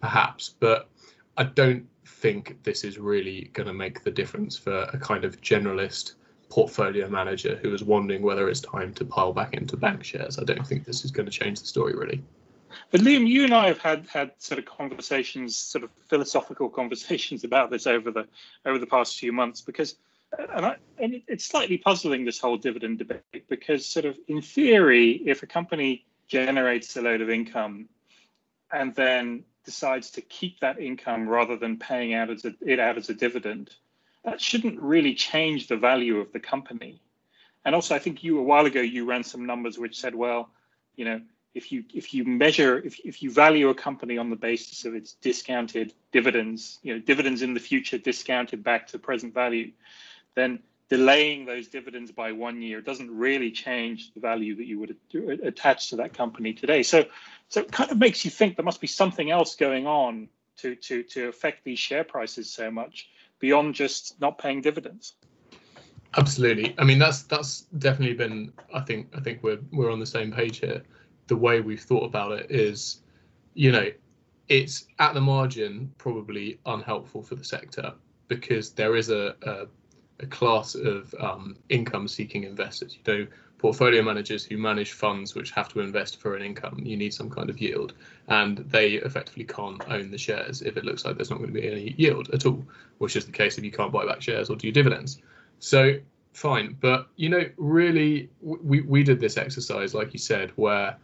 perhaps. 0.00 0.54
But 0.60 0.88
I 1.36 1.44
don't 1.44 1.86
think 2.06 2.62
this 2.62 2.84
is 2.84 2.98
really 2.98 3.50
going 3.52 3.66
to 3.66 3.72
make 3.72 4.04
the 4.04 4.10
difference 4.10 4.56
for 4.56 4.82
a 4.92 4.98
kind 4.98 5.24
of 5.24 5.40
generalist 5.40 6.14
portfolio 6.48 7.08
manager 7.08 7.58
who 7.62 7.72
is 7.74 7.82
wondering 7.82 8.22
whether 8.22 8.48
it's 8.48 8.60
time 8.60 8.92
to 8.94 9.04
pile 9.04 9.32
back 9.32 9.54
into 9.54 9.76
bank 9.76 10.04
shares. 10.04 10.38
I 10.38 10.44
don't 10.44 10.66
think 10.66 10.84
this 10.84 11.04
is 11.04 11.10
going 11.10 11.26
to 11.26 11.32
change 11.32 11.60
the 11.60 11.66
story 11.66 11.94
really. 11.94 12.22
But 12.90 13.00
Liam, 13.00 13.26
you 13.26 13.44
and 13.44 13.54
I 13.54 13.68
have 13.68 13.78
had 13.78 14.06
had 14.06 14.32
sort 14.38 14.58
of 14.58 14.64
conversations, 14.64 15.56
sort 15.56 15.84
of 15.84 15.90
philosophical 16.08 16.68
conversations 16.80 17.44
about 17.44 17.70
this 17.70 17.86
over 17.86 18.10
the 18.10 18.26
over 18.64 18.78
the 18.78 18.86
past 18.86 19.18
few 19.18 19.32
months 19.32 19.60
because, 19.60 19.96
and, 20.38 20.66
I, 20.66 20.76
and 20.98 21.22
it's 21.28 21.44
slightly 21.44 21.78
puzzling 21.78 22.24
this 22.24 22.38
whole 22.38 22.56
dividend 22.56 22.98
debate 22.98 23.48
because 23.48 23.86
sort 23.86 24.04
of 24.04 24.18
in 24.28 24.42
theory, 24.42 25.22
if 25.26 25.42
a 25.42 25.46
company 25.46 26.04
generates 26.28 26.96
a 26.96 27.02
load 27.02 27.20
of 27.20 27.30
income 27.30 27.88
and 28.72 28.94
then 28.94 29.44
decides 29.64 30.10
to 30.10 30.20
keep 30.20 30.60
that 30.60 30.78
income 30.78 31.28
rather 31.28 31.56
than 31.56 31.78
paying 31.78 32.14
out 32.14 32.30
as 32.30 32.44
a, 32.44 32.54
it 32.60 32.78
out 32.78 32.96
as 32.96 33.08
a 33.08 33.14
dividend, 33.14 33.70
that 34.24 34.40
shouldn't 34.40 34.80
really 34.80 35.14
change 35.14 35.68
the 35.68 35.76
value 35.76 36.18
of 36.18 36.32
the 36.32 36.40
company. 36.40 37.00
And 37.64 37.74
also, 37.74 37.94
I 37.94 37.98
think 37.98 38.22
you 38.22 38.38
a 38.38 38.42
while 38.42 38.66
ago 38.66 38.80
you 38.80 39.04
ran 39.06 39.24
some 39.24 39.46
numbers 39.46 39.78
which 39.78 39.98
said, 39.98 40.14
well, 40.14 40.50
you 40.96 41.04
know, 41.04 41.20
if 41.54 41.70
you 41.70 41.84
if 41.94 42.12
you 42.12 42.24
measure 42.24 42.78
if, 42.78 42.98
if 43.00 43.22
you 43.22 43.30
value 43.30 43.68
a 43.68 43.74
company 43.74 44.18
on 44.18 44.28
the 44.28 44.36
basis 44.36 44.84
of 44.84 44.94
its 44.94 45.12
discounted 45.14 45.94
dividends, 46.12 46.78
you 46.82 46.94
know, 46.94 47.00
dividends 47.00 47.42
in 47.42 47.54
the 47.54 47.60
future 47.60 47.96
discounted 47.96 48.62
back 48.62 48.88
to 48.88 48.98
present 48.98 49.32
value, 49.32 49.70
then 50.34 50.60
delaying 50.88 51.46
those 51.46 51.68
dividends 51.68 52.12
by 52.12 52.30
one 52.32 52.60
year 52.60 52.80
doesn't 52.80 53.10
really 53.10 53.50
change 53.50 54.12
the 54.12 54.20
value 54.20 54.54
that 54.54 54.66
you 54.66 54.78
would 54.78 54.96
attach 55.42 55.90
to 55.90 55.96
that 55.96 56.12
company 56.12 56.52
today. 56.52 56.82
So 56.82 57.04
so 57.48 57.60
it 57.60 57.72
kind 57.72 57.90
of 57.90 57.98
makes 57.98 58.24
you 58.24 58.30
think 58.30 58.56
there 58.56 58.64
must 58.64 58.80
be 58.80 58.86
something 58.86 59.30
else 59.30 59.56
going 59.56 59.86
on 59.86 60.28
to 60.58 60.74
to 60.76 61.02
to 61.04 61.28
affect 61.28 61.64
these 61.64 61.78
share 61.78 62.04
prices 62.04 62.50
so 62.50 62.70
much 62.70 63.08
beyond 63.38 63.74
just 63.74 64.20
not 64.20 64.38
paying 64.38 64.60
dividends. 64.60 65.14
Absolutely. 66.16 66.74
I 66.78 66.84
mean 66.84 66.98
that's 66.98 67.22
that's 67.22 67.62
definitely 67.78 68.14
been 68.14 68.52
I 68.72 68.80
think 68.80 69.08
I 69.16 69.20
think 69.20 69.42
we're 69.42 69.60
we're 69.72 69.90
on 69.90 70.00
the 70.00 70.06
same 70.06 70.30
page 70.30 70.58
here 70.58 70.82
the 71.26 71.36
way 71.36 71.60
we've 71.60 71.80
thought 71.80 72.04
about 72.04 72.32
it 72.32 72.50
is, 72.50 73.02
you 73.54 73.72
know, 73.72 73.90
it's 74.48 74.86
at 74.98 75.14
the 75.14 75.20
margin 75.20 75.92
probably 75.98 76.58
unhelpful 76.66 77.22
for 77.22 77.34
the 77.34 77.44
sector 77.44 77.94
because 78.28 78.72
there 78.72 78.96
is 78.96 79.10
a, 79.10 79.34
a, 79.42 79.66
a 80.24 80.26
class 80.28 80.74
of 80.74 81.14
um, 81.20 81.56
income 81.68 82.08
seeking 82.08 82.44
investors. 82.44 82.96
You 82.96 83.12
know, 83.12 83.26
portfolio 83.58 84.02
managers 84.02 84.44
who 84.44 84.58
manage 84.58 84.92
funds 84.92 85.34
which 85.34 85.50
have 85.52 85.68
to 85.70 85.80
invest 85.80 86.20
for 86.20 86.36
an 86.36 86.42
income. 86.42 86.80
You 86.82 86.96
need 86.96 87.14
some 87.14 87.30
kind 87.30 87.48
of 87.48 87.60
yield, 87.60 87.94
and 88.28 88.58
they 88.58 88.94
effectively 88.94 89.44
can't 89.44 89.82
own 89.88 90.10
the 90.10 90.18
shares 90.18 90.62
if 90.62 90.76
it 90.76 90.84
looks 90.84 91.04
like 91.04 91.16
there's 91.16 91.30
not 91.30 91.38
going 91.38 91.52
to 91.52 91.60
be 91.60 91.70
any 91.70 91.94
yield 91.96 92.30
at 92.34 92.46
all, 92.46 92.62
which 92.98 93.16
is 93.16 93.26
the 93.26 93.32
case 93.32 93.56
if 93.56 93.64
you 93.64 93.70
can't 93.70 93.92
buy 93.92 94.04
back 94.04 94.20
shares 94.20 94.50
or 94.50 94.56
do 94.56 94.70
dividends. 94.72 95.20
So 95.60 95.94
fine, 96.32 96.76
but 96.80 97.08
you 97.16 97.28
know, 97.28 97.48
really, 97.56 98.28
we 98.40 98.82
we 98.82 99.02
did 99.02 99.20
this 99.20 99.36
exercise, 99.36 99.94
like 99.94 100.12
you 100.12 100.18
said, 100.18 100.50
where 100.56 100.96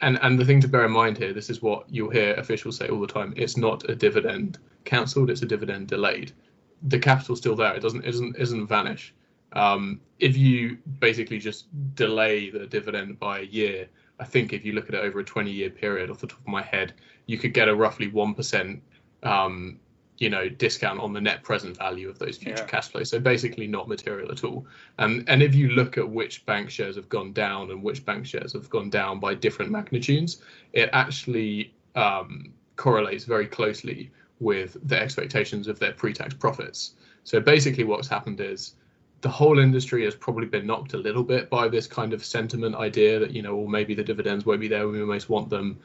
and 0.00 0.18
and 0.22 0.38
the 0.38 0.44
thing 0.44 0.60
to 0.60 0.68
bear 0.68 0.84
in 0.84 0.92
mind 0.92 1.18
here, 1.18 1.32
this 1.32 1.50
is 1.50 1.62
what 1.62 1.84
you'll 1.88 2.10
hear 2.10 2.34
officials 2.34 2.76
say 2.76 2.88
all 2.88 3.00
the 3.00 3.06
time. 3.06 3.32
It's 3.36 3.56
not 3.56 3.88
a 3.88 3.94
dividend 3.94 4.58
cancelled; 4.84 5.30
it's 5.30 5.42
a 5.42 5.46
dividend 5.46 5.88
delayed. 5.88 6.32
The 6.82 6.98
capital's 6.98 7.38
still 7.38 7.56
there. 7.56 7.74
It 7.74 7.80
doesn't 7.80 8.04
isn't 8.04 8.36
isn't 8.36 8.66
vanish. 8.66 9.14
Um, 9.52 10.00
if 10.18 10.36
you 10.36 10.78
basically 11.00 11.38
just 11.38 11.66
delay 11.94 12.50
the 12.50 12.66
dividend 12.66 13.18
by 13.18 13.40
a 13.40 13.44
year, 13.44 13.88
I 14.20 14.24
think 14.24 14.52
if 14.52 14.64
you 14.64 14.72
look 14.72 14.88
at 14.88 14.94
it 14.94 15.00
over 15.00 15.20
a 15.20 15.24
20 15.24 15.50
year 15.50 15.70
period, 15.70 16.10
off 16.10 16.18
the 16.18 16.26
top 16.26 16.40
of 16.40 16.46
my 16.46 16.62
head, 16.62 16.92
you 17.26 17.38
could 17.38 17.54
get 17.54 17.68
a 17.68 17.74
roughly 17.74 18.08
one 18.08 18.34
percent 18.34 18.82
um, 19.22 19.78
you 20.18 20.28
know 20.28 20.48
discount 20.48 21.00
on 21.00 21.12
the 21.12 21.20
net 21.20 21.42
present 21.42 21.76
value 21.76 22.08
of 22.08 22.18
those 22.18 22.36
future 22.36 22.62
yeah. 22.62 22.66
cash 22.66 22.88
flows 22.88 23.08
so 23.08 23.18
basically 23.18 23.66
not 23.66 23.88
material 23.88 24.30
at 24.30 24.44
all 24.44 24.66
and 24.98 25.24
and 25.28 25.42
if 25.42 25.54
you 25.54 25.68
look 25.70 25.96
at 25.96 26.08
which 26.08 26.44
bank 26.44 26.68
shares 26.68 26.96
have 26.96 27.08
gone 27.08 27.32
down 27.32 27.70
and 27.70 27.82
which 27.82 28.04
bank 28.04 28.26
shares 28.26 28.52
have 28.52 28.68
gone 28.68 28.90
down 28.90 29.20
by 29.20 29.32
different 29.32 29.70
magnitudes 29.70 30.42
it 30.72 30.90
actually 30.92 31.72
um, 31.94 32.52
correlates 32.76 33.24
very 33.24 33.46
closely 33.46 34.10
with 34.40 34.76
the 34.88 35.00
expectations 35.00 35.68
of 35.68 35.78
their 35.78 35.92
pre-tax 35.92 36.34
profits 36.34 36.94
so 37.24 37.40
basically 37.40 37.84
what's 37.84 38.08
happened 38.08 38.40
is 38.40 38.74
the 39.20 39.28
whole 39.28 39.58
industry 39.58 40.04
has 40.04 40.14
probably 40.14 40.46
been 40.46 40.66
knocked 40.66 40.94
a 40.94 40.96
little 40.96 41.24
bit 41.24 41.50
by 41.50 41.66
this 41.66 41.86
kind 41.86 42.12
of 42.12 42.24
sentiment 42.24 42.74
idea 42.76 43.18
that 43.18 43.32
you 43.32 43.42
know 43.42 43.56
well 43.56 43.66
maybe 43.68 43.94
the 43.94 44.04
dividends 44.04 44.46
won't 44.46 44.60
be 44.60 44.68
there 44.68 44.86
when 44.86 44.98
we 44.98 45.04
most 45.04 45.28
want 45.28 45.50
them 45.50 45.78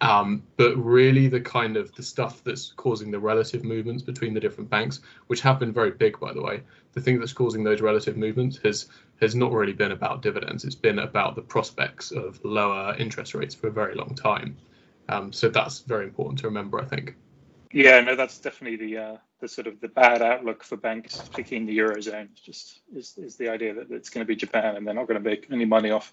um, 0.00 0.42
but 0.56 0.74
really, 0.76 1.28
the 1.28 1.40
kind 1.40 1.76
of 1.76 1.94
the 1.94 2.02
stuff 2.02 2.42
that's 2.42 2.72
causing 2.76 3.10
the 3.10 3.18
relative 3.18 3.64
movements 3.64 4.02
between 4.02 4.32
the 4.32 4.40
different 4.40 4.70
banks, 4.70 5.00
which 5.26 5.42
have 5.42 5.58
been 5.58 5.72
very 5.72 5.90
big, 5.90 6.18
by 6.18 6.32
the 6.32 6.40
way, 6.40 6.62
the 6.92 7.00
thing 7.02 7.20
that's 7.20 7.34
causing 7.34 7.64
those 7.64 7.82
relative 7.82 8.16
movements 8.16 8.58
has 8.64 8.88
has 9.20 9.34
not 9.34 9.52
really 9.52 9.74
been 9.74 9.92
about 9.92 10.22
dividends. 10.22 10.64
It's 10.64 10.74
been 10.74 11.00
about 11.00 11.34
the 11.34 11.42
prospects 11.42 12.10
of 12.12 12.42
lower 12.44 12.96
interest 12.98 13.34
rates 13.34 13.54
for 13.54 13.68
a 13.68 13.72
very 13.72 13.94
long 13.94 14.14
time. 14.14 14.56
Um, 15.10 15.32
so 15.32 15.50
that's 15.50 15.80
very 15.80 16.04
important 16.04 16.38
to 16.40 16.46
remember, 16.46 16.80
I 16.80 16.86
think. 16.86 17.16
Yeah, 17.72 18.00
no, 18.00 18.16
that's 18.16 18.38
definitely 18.38 18.84
the 18.84 18.98
uh, 18.98 19.16
the 19.40 19.48
sort 19.48 19.68
of 19.68 19.80
the 19.80 19.88
bad 19.88 20.22
outlook 20.22 20.64
for 20.64 20.76
banks, 20.76 21.18
particularly 21.18 21.56
in 21.56 21.66
the 21.66 21.78
eurozone. 21.78 22.28
Just 22.34 22.80
is, 22.94 23.16
is 23.16 23.36
the 23.36 23.48
idea 23.48 23.74
that 23.74 23.92
it's 23.92 24.10
going 24.10 24.24
to 24.24 24.28
be 24.28 24.34
Japan 24.34 24.76
and 24.76 24.86
they're 24.86 24.94
not 24.94 25.06
going 25.06 25.22
to 25.22 25.28
make 25.28 25.46
any 25.52 25.64
money 25.64 25.90
off 25.90 26.12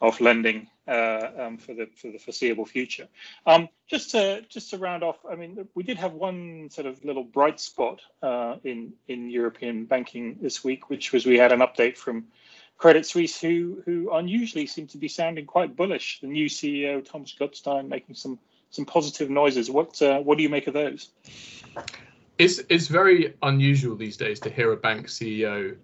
off 0.00 0.20
lending 0.20 0.68
uh, 0.88 1.28
um, 1.38 1.58
for 1.58 1.74
the 1.74 1.86
for 1.96 2.10
the 2.10 2.18
foreseeable 2.18 2.64
future. 2.64 3.08
Um, 3.46 3.68
just 3.88 4.12
to 4.12 4.42
just 4.48 4.70
to 4.70 4.78
round 4.78 5.02
off, 5.02 5.18
I 5.30 5.34
mean, 5.36 5.68
we 5.74 5.82
did 5.82 5.98
have 5.98 6.14
one 6.14 6.70
sort 6.70 6.86
of 6.86 7.04
little 7.04 7.24
bright 7.24 7.60
spot 7.60 8.00
uh, 8.22 8.56
in 8.64 8.94
in 9.06 9.28
European 9.28 9.84
banking 9.84 10.38
this 10.40 10.64
week, 10.64 10.88
which 10.88 11.12
was 11.12 11.26
we 11.26 11.36
had 11.36 11.52
an 11.52 11.60
update 11.60 11.98
from 11.98 12.24
Credit 12.78 13.04
Suisse, 13.04 13.38
who 13.38 13.82
who 13.84 14.14
unusually 14.14 14.66
seemed 14.66 14.90
to 14.90 14.98
be 14.98 15.08
sounding 15.08 15.44
quite 15.44 15.76
bullish. 15.76 16.20
The 16.20 16.26
new 16.26 16.46
CEO 16.46 17.04
Thomas 17.04 17.34
Gottstein 17.38 17.88
making 17.88 18.14
some 18.14 18.38
some 18.70 18.84
positive 18.84 19.30
noises. 19.30 19.70
What 19.70 20.00
uh, 20.02 20.20
what 20.20 20.36
do 20.36 20.42
you 20.42 20.48
make 20.48 20.66
of 20.66 20.74
those? 20.74 21.10
It's 22.38 22.60
it's 22.68 22.88
very 22.88 23.34
unusual 23.42 23.96
these 23.96 24.16
days 24.16 24.40
to 24.40 24.50
hear 24.50 24.72
a 24.72 24.76
bank 24.76 25.06
CEO 25.06 25.76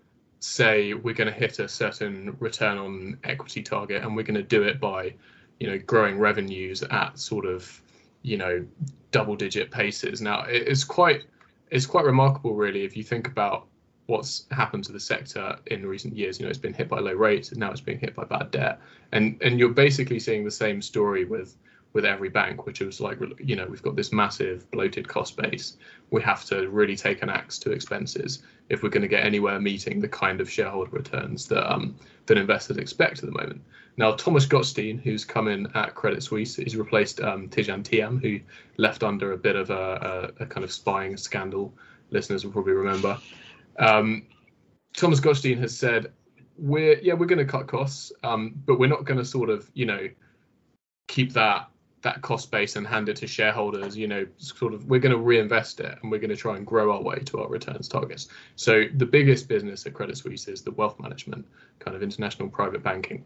say 0.43 0.93
we're 0.93 1.15
going 1.15 1.33
to 1.33 1.39
hit 1.39 1.61
a 1.61 1.69
certain 1.69 2.37
return 2.41 2.77
on 2.77 3.19
equity 3.25 3.63
target 3.63 4.03
and 4.03 4.17
we're 4.17 4.25
going 4.25 4.35
to 4.35 4.43
do 4.43 4.65
it 4.65 4.81
by, 4.81 5.15
you 5.61 5.71
know, 5.71 5.79
growing 5.79 6.19
revenues 6.19 6.83
at 6.83 7.17
sort 7.17 7.47
of, 7.47 7.81
you 8.23 8.37
know, 8.37 8.65
double 9.13 9.37
digit 9.37 9.71
paces. 9.71 10.21
Now 10.21 10.45
it's 10.49 10.85
quite 10.85 11.23
it's 11.71 11.87
quite 11.87 12.05
remarkable 12.05 12.55
really 12.55 12.85
if 12.85 12.97
you 12.97 13.05
think 13.05 13.29
about 13.29 13.67
what's 14.07 14.47
happened 14.51 14.85
to 14.85 14.93
the 14.93 15.01
sector 15.01 15.57
in 15.67 15.87
recent 15.87 16.17
years. 16.17 16.39
You 16.39 16.47
know, 16.47 16.51
it's 16.51 16.59
been 16.59 16.75
hit 16.75 16.89
by 16.89 16.99
low 16.99 17.15
rates 17.15 17.51
and 17.51 17.59
now 17.59 17.71
it's 17.71 17.81
being 17.81 18.01
hit 18.01 18.15
by 18.17 18.25
bad 18.25 18.51
debt. 18.51 18.81
And 19.13 19.41
and 19.43 19.59
you're 19.61 19.71
basically 19.71 20.19
seeing 20.19 20.45
the 20.45 20.51
same 20.51 20.83
story 20.83 21.25
with 21.25 21.57
with 21.93 22.05
every 22.05 22.29
bank, 22.29 22.65
which 22.65 22.81
was 22.81 23.01
like, 23.01 23.19
you 23.39 23.55
know, 23.55 23.67
we've 23.67 23.83
got 23.83 23.97
this 23.97 24.13
massive 24.13 24.71
bloated 24.71 25.07
cost 25.07 25.37
base. 25.37 25.77
We 26.11 26.23
have 26.23 26.45
to 26.47 26.69
really 26.69 26.97
take 26.97 27.23
an 27.23 27.29
axe 27.29 27.59
to 27.61 27.73
expenses 27.73 28.43
if 28.71 28.83
we're 28.83 28.89
going 28.89 29.03
to 29.03 29.09
get 29.09 29.25
anywhere 29.25 29.61
meeting 29.61 30.01
the 30.01 30.09
kind 30.09 30.41
of 30.41 30.51
shareholder 30.51 30.91
returns 30.91 31.47
that 31.49 31.71
um, 31.71 31.97
that 32.27 32.39
investors 32.39 32.79
expect 32.79 33.19
at 33.19 33.27
the 33.27 33.33
moment. 33.33 33.63
Now, 33.99 34.13
Thomas 34.13 34.47
Gottstein, 34.47 35.03
who's 35.03 35.25
come 35.25 35.49
in 35.49 35.69
at 35.75 35.95
Credit 35.95 36.23
Suisse, 36.23 36.57
he's 36.57 36.77
replaced 36.77 37.21
um, 37.21 37.49
Tidjane 37.49 37.83
Thiam, 37.83 38.23
who 38.23 38.41
left 38.79 39.03
under 39.03 39.33
a 39.33 39.37
bit 39.37 39.55
of 39.55 39.69
a, 39.69 40.33
a, 40.39 40.45
a, 40.45 40.47
kind 40.47 40.65
of 40.65 40.73
spying 40.73 41.19
scandal. 41.19 41.75
Listeners 42.11 42.45
will 42.45 42.53
probably 42.53 42.73
remember. 42.73 43.19
Um, 43.79 44.27
Thomas 44.95 45.21
Gottstein 45.21 45.59
has 45.59 45.77
said, 45.77 46.13
"We're 46.57 46.99
yeah, 47.01 47.13
we're 47.15 47.27
going 47.27 47.39
to 47.39 47.45
cut 47.45 47.67
costs, 47.67 48.13
um, 48.25 48.55
but 48.65 48.79
we're 48.79 48.89
not 48.89 49.05
going 49.05 49.19
to 49.19 49.25
sort 49.27 49.51
of 49.51 49.71
you 49.75 49.85
know 49.85 50.09
keep 51.09 51.35
that 51.35 51.69
that 52.03 52.21
cost 52.21 52.51
base 52.51 52.77
and 52.77 52.87
hand 52.87 53.09
it 53.09 53.17
to 53.17 53.27
shareholders, 53.27 53.97
you 53.97 54.09
know, 54.09 54.27
sort 54.37 54.75
of 54.75 54.87
we're 54.87 55.01
going 55.01 55.15
to 55.15 55.21
reinvest 55.21 55.81
it 55.81 55.99
and 56.03 56.11
we're 56.11 56.19
going 56.19 56.31
to 56.31 56.37
try 56.37 56.57
and 56.57 56.67
grow 56.67 56.93
our 56.93 57.01
way 57.01 57.19
to 57.19 57.41
our 57.41 57.49
returns 57.49 57.89
targets. 57.89 58.29
So 58.57 58.85
the 58.97 59.07
biggest 59.07 59.49
business 59.49 59.87
at 59.87 59.95
Credit 59.95 60.17
Suisse 60.17 60.49
is 60.49 60.63
the 60.63 60.73
wealth 60.73 60.99
management, 60.99 61.47
kind 61.79 61.97
of 61.97 62.03
international 62.03 62.49
private 62.49 62.83
banking. 62.83 63.25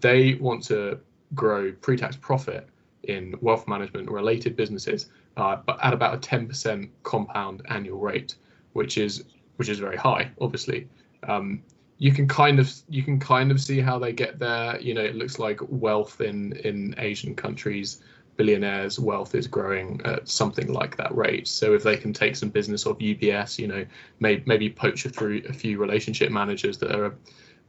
They 0.00 0.34
want 0.34 0.62
to 0.64 1.00
grow 1.34 1.72
pre-tax 1.72 2.16
profit 2.16 2.68
in 3.04 3.34
wealth 3.40 3.66
management 3.66 4.08
related 4.08 4.54
businesses, 4.54 5.06
uh, 5.36 5.56
but 5.56 5.78
at 5.82 5.92
about 5.92 6.14
a 6.14 6.18
10% 6.18 6.88
compound 7.02 7.62
annual 7.68 7.98
rate, 7.98 8.36
which 8.72 8.98
is 8.98 9.24
which 9.56 9.68
is 9.68 9.78
very 9.78 9.96
high, 9.96 10.30
obviously. 10.40 10.88
Um, 11.28 11.62
you 12.02 12.10
can 12.10 12.26
kind 12.26 12.58
of 12.58 12.68
you 12.88 13.00
can 13.00 13.20
kind 13.20 13.52
of 13.52 13.60
see 13.60 13.80
how 13.80 13.96
they 13.96 14.12
get 14.12 14.40
there. 14.40 14.80
You 14.80 14.92
know, 14.92 15.02
it 15.02 15.14
looks 15.14 15.38
like 15.38 15.60
wealth 15.68 16.20
in 16.20 16.52
in 16.64 16.96
Asian 16.98 17.36
countries 17.36 18.02
billionaires' 18.36 18.98
wealth 18.98 19.36
is 19.36 19.46
growing 19.46 20.00
at 20.04 20.28
something 20.28 20.72
like 20.72 20.96
that 20.96 21.14
rate. 21.14 21.46
So 21.46 21.74
if 21.74 21.84
they 21.84 21.96
can 21.96 22.12
take 22.12 22.34
some 22.34 22.48
business 22.48 22.86
off 22.86 22.98
UBS, 22.98 23.56
you 23.56 23.68
know, 23.68 23.86
maybe 24.18 24.42
maybe 24.46 24.68
poach 24.68 25.04
through 25.04 25.42
a 25.48 25.52
few 25.52 25.78
relationship 25.78 26.32
managers 26.32 26.76
that 26.78 26.92
are 26.92 27.06
a, 27.06 27.12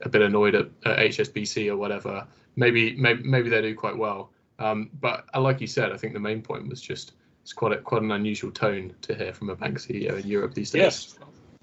a 0.02 0.10
bit 0.10 0.24
annoyed 0.24 0.56
at, 0.56 0.66
at, 0.84 0.98
HSBC 0.98 1.70
or 1.70 1.78
whatever, 1.78 2.26
maybe 2.56 2.96
maybe 2.96 3.22
maybe 3.22 3.50
they 3.50 3.62
do 3.62 3.76
quite 3.76 3.96
well. 3.96 4.32
Um, 4.58 4.90
but 5.00 5.26
uh, 5.36 5.42
like 5.42 5.62
you 5.62 5.68
said, 5.68 5.92
I 5.92 5.98
think 5.98 6.14
the 6.14 6.20
main 6.20 6.42
point 6.42 6.68
was 6.68 6.82
just 6.82 7.12
it's 7.44 7.54
quite 7.54 7.74
a, 7.74 7.78
quite 7.78 8.02
an 8.02 8.10
unusual 8.10 8.50
tone 8.50 8.96
to 9.04 9.14
hear 9.14 9.32
from 9.32 9.52
a 9.52 9.56
bank 9.56 9.78
CEO 9.78 10.20
in 10.20 10.26
Europe 10.28 10.56
these 10.56 10.72
days. 10.72 10.82
Yes. 10.82 11.16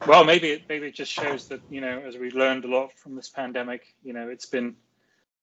Well, 0.07 0.25
maybe 0.25 0.51
it 0.51 0.63
maybe 0.69 0.87
it 0.87 0.95
just 0.95 1.13
shows 1.13 1.49
that 1.49 1.61
you 1.69 1.81
know, 1.81 2.03
as 2.07 2.17
we've 2.17 2.35
learned 2.35 2.65
a 2.65 2.69
lot 2.69 2.93
from 2.99 3.17
this 3.17 3.29
pandemic, 3.29 3.83
you 4.03 4.13
know, 4.13 4.29
it's 4.29 4.47
been 4.47 4.77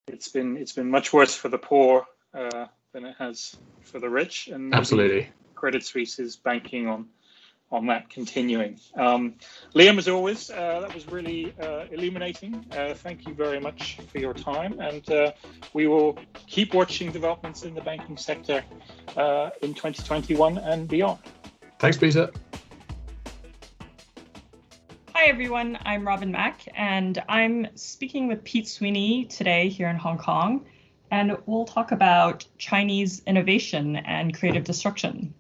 it's 0.08 0.30
been 0.30 0.58
it's 0.58 0.74
been 0.74 0.90
much 0.90 1.14
worse 1.14 1.36
for 1.36 1.50
the 1.50 1.58
poor 1.58 2.06
uh, 2.34 2.66
than 2.94 3.06
it 3.06 3.16
has 3.20 3.56
for 3.84 4.00
the 4.00 4.10
rich. 4.10 4.48
And 4.48 4.74
absolutely, 4.74 5.30
Credit 5.56 5.84
Suisse 5.84 6.20
is 6.20 6.36
banking 6.36 6.88
on 6.88 7.08
on 7.72 7.88
that 7.88 8.10
continuing. 8.10 8.80
Um, 8.96 9.36
Liam, 9.76 9.98
as 9.98 10.08
always, 10.08 10.50
uh, 10.50 10.80
that 10.80 10.94
was 10.94 11.08
really 11.08 11.54
uh, 11.62 11.86
illuminating. 11.92 12.66
Uh, 12.72 12.94
thank 12.94 13.28
you 13.28 13.34
very 13.34 13.60
much 13.60 14.00
for 14.12 14.20
your 14.20 14.34
time, 14.34 14.80
and 14.80 15.10
uh, 15.12 15.32
we 15.74 15.88
will 15.88 16.18
keep 16.48 16.74
watching 16.74 17.12
developments 17.12 17.64
in 17.64 17.76
the 17.76 17.82
banking 17.82 18.18
sector 18.18 18.64
uh, 19.18 19.50
in 19.62 19.74
2021 19.74 20.58
and 20.58 20.88
beyond. 20.88 21.20
Thanks, 21.80 21.98
Peter. 21.98 22.32
Hi, 25.20 25.26
everyone. 25.30 25.80
I'm 25.84 26.08
Robin 26.08 26.32
Mak, 26.32 26.68
and 26.76 27.24
I'm 27.28 27.70
speaking 27.74 28.28
with 28.28 28.44
Pete 28.44 28.68
Sweeney 28.68 29.26
today 29.26 29.68
here 29.68 29.88
in 29.88 29.96
Hong 29.96 30.20
Kong 30.20 30.64
and 31.10 31.36
we'll 31.48 31.66
talk 31.66 31.92
about 31.92 32.46
Chinese 32.60 33.24
innovation 33.26 33.96
and 33.96 34.38
creative 34.38 34.64
destruction. 34.64 35.34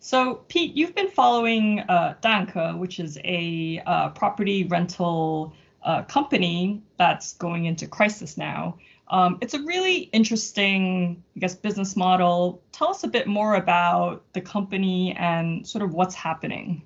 So, 0.00 0.34
Pete, 0.48 0.74
you've 0.74 0.96
been 0.96 1.10
following 1.10 1.78
uh, 1.78 2.16
Danke, 2.20 2.76
which 2.76 2.98
is 2.98 3.18
a 3.22 3.80
uh, 3.86 4.08
property 4.08 4.64
rental 4.64 5.54
uh, 5.84 6.02
company 6.02 6.82
that's 6.98 7.34
going 7.34 7.66
into 7.66 7.86
crisis 7.86 8.36
now. 8.36 8.78
Um, 9.06 9.38
it's 9.40 9.54
a 9.54 9.62
really 9.62 10.10
interesting, 10.12 11.22
I 11.36 11.38
guess, 11.38 11.54
business 11.54 11.94
model. 11.94 12.60
Tell 12.72 12.88
us 12.88 13.04
a 13.04 13.08
bit 13.08 13.28
more 13.28 13.54
about 13.54 14.24
the 14.32 14.40
company 14.40 15.14
and 15.16 15.64
sort 15.64 15.84
of 15.84 15.94
what's 15.94 16.16
happening. 16.16 16.82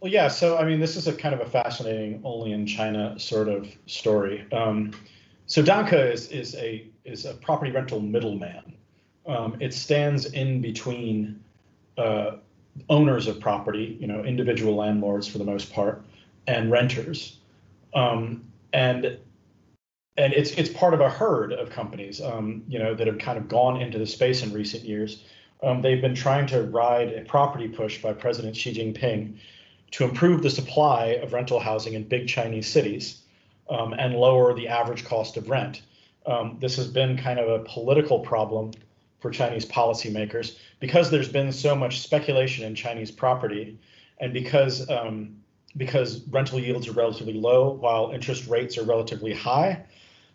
Well, 0.00 0.12
yeah. 0.12 0.28
So, 0.28 0.58
I 0.58 0.64
mean, 0.64 0.80
this 0.80 0.96
is 0.96 1.08
a 1.08 1.12
kind 1.12 1.34
of 1.34 1.40
a 1.40 1.46
fascinating, 1.50 2.20
only 2.24 2.52
in 2.52 2.66
China 2.66 3.18
sort 3.18 3.48
of 3.48 3.68
story. 3.86 4.46
Um, 4.52 4.92
so, 5.46 5.62
Danke 5.62 6.12
is 6.12 6.28
is 6.28 6.54
a 6.54 6.86
is 7.04 7.24
a 7.24 7.34
property 7.34 7.72
rental 7.72 8.00
middleman. 8.00 8.74
Um, 9.26 9.56
it 9.60 9.74
stands 9.74 10.26
in 10.26 10.60
between 10.60 11.42
uh, 11.96 12.36
owners 12.88 13.26
of 13.26 13.40
property, 13.40 13.98
you 14.00 14.06
know, 14.06 14.24
individual 14.24 14.76
landlords 14.76 15.26
for 15.26 15.38
the 15.38 15.44
most 15.44 15.72
part, 15.72 16.04
and 16.46 16.70
renters. 16.70 17.38
Um, 17.94 18.44
and 18.72 19.18
and 20.16 20.32
it's 20.32 20.52
it's 20.52 20.68
part 20.68 20.94
of 20.94 21.00
a 21.00 21.10
herd 21.10 21.52
of 21.52 21.70
companies, 21.70 22.20
um, 22.20 22.62
you 22.68 22.78
know, 22.78 22.94
that 22.94 23.06
have 23.06 23.18
kind 23.18 23.36
of 23.36 23.48
gone 23.48 23.80
into 23.80 23.98
the 23.98 24.06
space 24.06 24.44
in 24.44 24.52
recent 24.52 24.84
years. 24.84 25.24
Um, 25.62 25.82
they've 25.82 26.00
been 26.00 26.14
trying 26.14 26.46
to 26.48 26.62
ride 26.62 27.12
a 27.12 27.22
property 27.22 27.66
push 27.66 28.00
by 28.00 28.12
President 28.12 28.54
Xi 28.54 28.72
Jinping 28.72 29.38
to 29.92 30.04
improve 30.04 30.42
the 30.42 30.50
supply 30.50 31.18
of 31.22 31.32
rental 31.32 31.60
housing 31.60 31.94
in 31.94 32.04
big 32.04 32.28
Chinese 32.28 32.66
cities 32.66 33.22
um, 33.70 33.92
and 33.94 34.14
lower 34.14 34.54
the 34.54 34.68
average 34.68 35.04
cost 35.04 35.36
of 35.36 35.48
rent 35.50 35.82
um, 36.28 36.58
this 36.60 36.76
has 36.76 36.86
been 36.86 37.16
kind 37.16 37.38
of 37.38 37.48
a 37.48 37.64
political 37.64 38.20
problem 38.20 38.72
for 39.18 39.30
Chinese 39.30 39.64
policymakers 39.64 40.58
because 40.78 41.10
there's 41.10 41.28
been 41.28 41.50
so 41.50 41.74
much 41.74 42.00
speculation 42.00 42.64
in 42.64 42.74
Chinese 42.74 43.10
property, 43.10 43.78
and 44.18 44.32
because 44.32 44.88
um, 44.90 45.36
because 45.76 46.22
rental 46.28 46.60
yields 46.60 46.86
are 46.86 46.92
relatively 46.92 47.32
low 47.32 47.70
while 47.70 48.10
interest 48.12 48.46
rates 48.46 48.76
are 48.76 48.84
relatively 48.84 49.32
high 49.32 49.84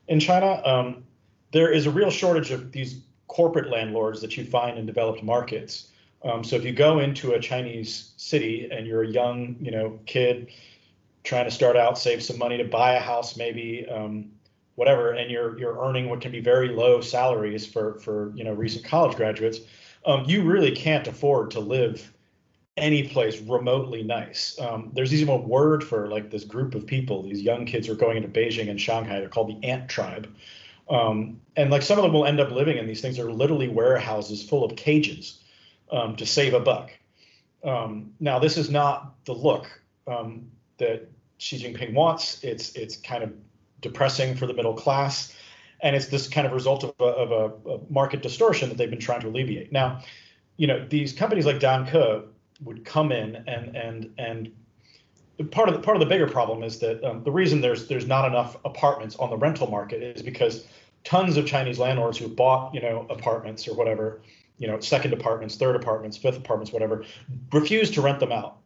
in 0.07 0.19
China. 0.19 0.61
Um, 0.65 1.03
there 1.51 1.71
is 1.71 1.85
a 1.85 1.91
real 1.91 2.09
shortage 2.09 2.49
of 2.49 2.71
these 2.71 3.01
corporate 3.27 3.69
landlords 3.69 4.19
that 4.21 4.35
you 4.35 4.45
find 4.45 4.79
in 4.79 4.85
developed 4.85 5.21
markets. 5.21 5.89
Um, 6.23 6.43
so 6.43 6.55
if 6.55 6.63
you 6.63 6.71
go 6.71 6.99
into 6.99 7.33
a 7.33 7.39
Chinese 7.39 8.13
city 8.17 8.69
and 8.71 8.87
you're 8.87 9.03
a 9.03 9.07
young, 9.07 9.57
you 9.59 9.71
know, 9.71 9.99
kid 10.05 10.49
trying 11.23 11.45
to 11.45 11.51
start 11.51 11.75
out, 11.75 11.97
save 11.97 12.23
some 12.23 12.37
money 12.37 12.57
to 12.57 12.63
buy 12.63 12.93
a 12.93 12.99
house, 12.99 13.35
maybe 13.35 13.85
um, 13.89 14.31
whatever, 14.75 15.11
and 15.11 15.29
you're 15.29 15.57
you're 15.59 15.79
earning 15.85 16.09
what 16.09 16.21
can 16.21 16.31
be 16.31 16.39
very 16.39 16.69
low 16.69 17.01
salaries 17.01 17.65
for 17.65 17.99
for 17.99 18.31
you 18.35 18.43
know 18.43 18.53
recent 18.53 18.85
college 18.85 19.15
graduates, 19.15 19.59
um, 20.05 20.23
you 20.25 20.43
really 20.43 20.71
can't 20.71 21.07
afford 21.07 21.51
to 21.51 21.59
live 21.59 22.11
any 22.77 23.07
place 23.07 23.39
remotely 23.41 24.01
nice. 24.01 24.57
Um, 24.59 24.91
there's 24.93 25.13
even 25.13 25.33
a 25.33 25.37
word 25.37 25.83
for 25.83 26.07
like 26.07 26.31
this 26.31 26.43
group 26.43 26.73
of 26.73 26.87
people, 26.87 27.21
these 27.21 27.41
young 27.41 27.65
kids 27.65 27.87
are 27.87 27.95
going 27.95 28.17
into 28.17 28.29
Beijing 28.29 28.69
and 28.69 28.81
Shanghai. 28.81 29.19
They're 29.19 29.29
called 29.29 29.49
the 29.49 29.67
ant 29.67 29.89
tribe. 29.89 30.33
Um, 30.89 31.39
and 31.55 31.69
like 31.69 31.83
some 31.83 31.99
of 31.99 32.03
them 32.03 32.13
will 32.13 32.25
end 32.25 32.39
up 32.39 32.51
living 32.51 32.77
in 32.77 32.87
these 32.87 32.99
things 32.99 33.17
that 33.17 33.25
are 33.25 33.31
literally 33.31 33.67
warehouses 33.67 34.43
full 34.43 34.65
of 34.65 34.75
cages 34.75 35.42
um, 35.93 36.15
to 36.17 36.25
save 36.25 36.53
a 36.53 36.59
buck. 36.59 36.91
Um, 37.63 38.13
now, 38.19 38.39
this 38.39 38.57
is 38.57 38.69
not 38.69 39.15
the 39.25 39.33
look 39.33 39.67
um, 40.07 40.51
that 40.79 41.09
Xi 41.37 41.59
Jinping 41.59 41.93
wants. 41.93 42.43
It's 42.43 42.75
it's 42.75 42.97
kind 42.97 43.23
of 43.23 43.31
depressing 43.79 44.35
for 44.35 44.47
the 44.47 44.53
middle 44.53 44.73
class. 44.73 45.33
And 45.81 45.95
it's 45.95 46.07
this 46.07 46.27
kind 46.27 46.47
of 46.47 46.53
result 46.53 46.83
of 46.85 46.93
a, 46.99 47.03
of 47.03 47.31
a, 47.31 47.69
a 47.69 47.79
market 47.89 48.21
distortion 48.21 48.69
that 48.69 48.77
they've 48.77 48.89
been 48.89 48.99
trying 48.99 49.19
to 49.21 49.27
alleviate. 49.27 49.71
Now, 49.71 50.01
you 50.55 50.65
know, 50.65 50.85
these 50.87 51.11
companies 51.13 51.45
like 51.45 51.59
Danke 51.59 52.23
would 52.63 52.85
come 52.85 53.11
in 53.11 53.35
and 53.47 53.75
and 53.75 54.13
and 54.17 54.51
part 55.51 55.67
of 55.69 55.75
the 55.75 55.81
part 55.81 55.97
of 55.97 55.99
the 55.99 56.05
bigger 56.05 56.27
problem 56.27 56.63
is 56.63 56.79
that 56.79 57.03
um, 57.03 57.23
the 57.23 57.31
reason 57.31 57.61
there's 57.61 57.87
there's 57.87 58.07
not 58.07 58.25
enough 58.25 58.57
apartments 58.65 59.15
on 59.17 59.29
the 59.29 59.37
rental 59.37 59.69
market 59.69 60.01
is 60.01 60.21
because 60.21 60.65
tons 61.03 61.37
of 61.37 61.45
Chinese 61.45 61.79
landlords 61.79 62.17
who 62.17 62.27
bought 62.27 62.73
you 62.73 62.81
know 62.81 63.05
apartments 63.09 63.67
or 63.67 63.75
whatever 63.75 64.21
you 64.57 64.67
know 64.67 64.79
second 64.79 65.13
apartments, 65.13 65.55
third 65.55 65.75
apartments, 65.75 66.17
fifth 66.17 66.37
apartments, 66.37 66.71
whatever, 66.71 67.05
refuse 67.51 67.91
to 67.91 68.01
rent 68.01 68.19
them 68.19 68.31
out. 68.31 68.57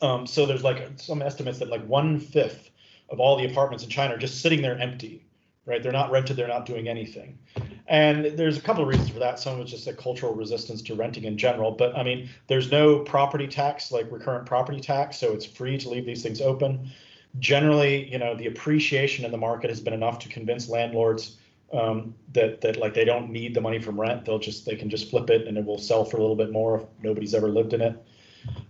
Um, 0.00 0.26
so 0.26 0.46
there's 0.46 0.64
like 0.64 0.88
some 0.96 1.22
estimates 1.22 1.58
that 1.58 1.68
like 1.68 1.84
one 1.86 2.18
fifth 2.20 2.70
of 3.10 3.20
all 3.20 3.36
the 3.36 3.46
apartments 3.46 3.84
in 3.84 3.90
China 3.90 4.14
are 4.14 4.18
just 4.18 4.42
sitting 4.42 4.62
there 4.62 4.78
empty, 4.78 5.24
right? 5.66 5.82
They're 5.82 5.92
not 5.92 6.10
rented, 6.10 6.36
they're 6.36 6.48
not 6.48 6.66
doing 6.66 6.88
anything. 6.88 7.38
And 7.86 8.26
there's 8.26 8.58
a 8.58 8.60
couple 8.60 8.82
of 8.82 8.88
reasons 8.88 9.08
for 9.08 9.18
that. 9.18 9.38
Some 9.38 9.54
of 9.54 9.60
it's 9.60 9.70
just 9.70 9.86
a 9.86 9.94
cultural 9.94 10.34
resistance 10.34 10.82
to 10.82 10.94
renting 10.94 11.24
in 11.24 11.38
general. 11.38 11.70
But 11.70 11.96
I 11.96 12.02
mean, 12.02 12.28
there's 12.46 12.70
no 12.70 13.00
property 13.00 13.46
tax 13.46 13.90
like 13.90 14.10
recurrent 14.12 14.46
property 14.46 14.80
tax, 14.80 15.18
so 15.18 15.32
it's 15.32 15.46
free 15.46 15.78
to 15.78 15.88
leave 15.88 16.04
these 16.04 16.22
things 16.22 16.40
open. 16.40 16.90
Generally, 17.38 18.10
you 18.10 18.18
know, 18.18 18.34
the 18.34 18.46
appreciation 18.46 19.24
in 19.24 19.30
the 19.30 19.38
market 19.38 19.70
has 19.70 19.80
been 19.80 19.94
enough 19.94 20.18
to 20.20 20.28
convince 20.28 20.68
landlords 20.68 21.36
um, 21.72 22.14
that 22.32 22.60
that 22.62 22.76
like 22.76 22.94
they 22.94 23.04
don't 23.04 23.30
need 23.30 23.54
the 23.54 23.60
money 23.60 23.78
from 23.78 24.00
rent. 24.00 24.24
They'll 24.24 24.38
just 24.38 24.64
they 24.64 24.76
can 24.76 24.88
just 24.88 25.10
flip 25.10 25.30
it 25.30 25.46
and 25.46 25.58
it 25.58 25.64
will 25.64 25.78
sell 25.78 26.04
for 26.04 26.16
a 26.16 26.20
little 26.20 26.36
bit 26.36 26.50
more 26.50 26.80
if 26.80 26.82
nobody's 27.02 27.34
ever 27.34 27.48
lived 27.48 27.72
in 27.72 27.80
it. 27.80 27.94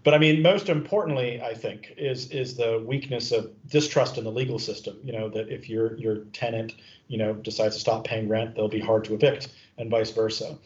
But 0.03 0.15
I 0.15 0.19
mean, 0.19 0.43
most 0.43 0.69
importantly, 0.69 1.41
I 1.43 1.55
think 1.55 1.95
is 1.97 2.31
is 2.31 2.57
the 2.57 2.83
weakness 2.87 3.33
of 3.33 3.51
distrust 3.69 4.19
in 4.19 4.25
the 4.25 4.33
legal 4.33 4.59
system. 4.59 4.99
You 5.05 5.13
know 5.13 5.29
that 5.31 5.49
if 5.49 5.69
your 5.69 5.97
your 5.97 6.25
tenant, 6.33 6.75
you 7.09 7.19
know, 7.19 7.35
decides 7.35 7.75
to 7.77 7.81
stop 7.81 8.05
paying 8.05 8.29
rent, 8.29 8.55
they'll 8.55 8.69
be 8.69 8.81
hard 8.81 9.05
to 9.05 9.15
evict, 9.15 9.49
and 9.77 9.91
vice 9.91 10.11
versa. 10.11 10.59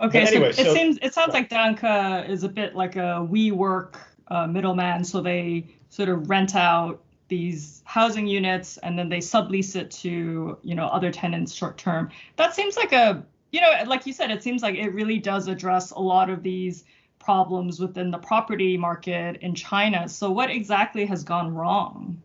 Okay, 0.00 0.20
anyway, 0.20 0.52
so 0.52 0.62
it 0.62 0.64
so, 0.66 0.74
seems 0.74 0.98
it 1.02 1.12
sounds 1.12 1.34
like 1.34 1.48
Danke 1.48 2.28
is 2.28 2.42
a 2.42 2.48
bit 2.48 2.74
like 2.74 2.96
a 2.96 3.26
WeWork 3.30 3.96
uh, 4.28 4.46
middleman. 4.46 5.04
So 5.04 5.20
they 5.20 5.66
sort 5.88 6.08
of 6.08 6.28
rent 6.30 6.54
out 6.54 7.00
these 7.30 7.82
housing 7.86 8.26
units 8.26 8.76
and 8.78 8.98
then 8.98 9.08
they 9.08 9.18
sublease 9.18 9.74
it 9.74 9.90
to 9.90 10.58
you 10.62 10.74
know 10.74 10.86
other 10.88 11.10
tenants 11.10 11.54
short 11.54 11.78
term. 11.78 12.10
That 12.36 12.54
seems 12.54 12.76
like 12.76 12.92
a 12.92 13.24
you 13.52 13.62
know 13.62 13.72
like 13.86 14.06
you 14.06 14.12
said, 14.12 14.30
it 14.30 14.42
seems 14.42 14.62
like 14.62 14.74
it 14.74 14.90
really 14.90 15.18
does 15.18 15.48
address 15.48 15.92
a 15.92 15.98
lot 16.00 16.28
of 16.28 16.42
these 16.42 16.84
problems 17.20 17.78
within 17.78 18.10
the 18.10 18.18
property 18.18 18.76
market 18.76 19.36
in 19.40 19.54
China. 19.54 20.08
So, 20.08 20.30
what 20.30 20.50
exactly 20.50 21.06
has 21.06 21.22
gone 21.22 21.54
wrong? 21.54 22.20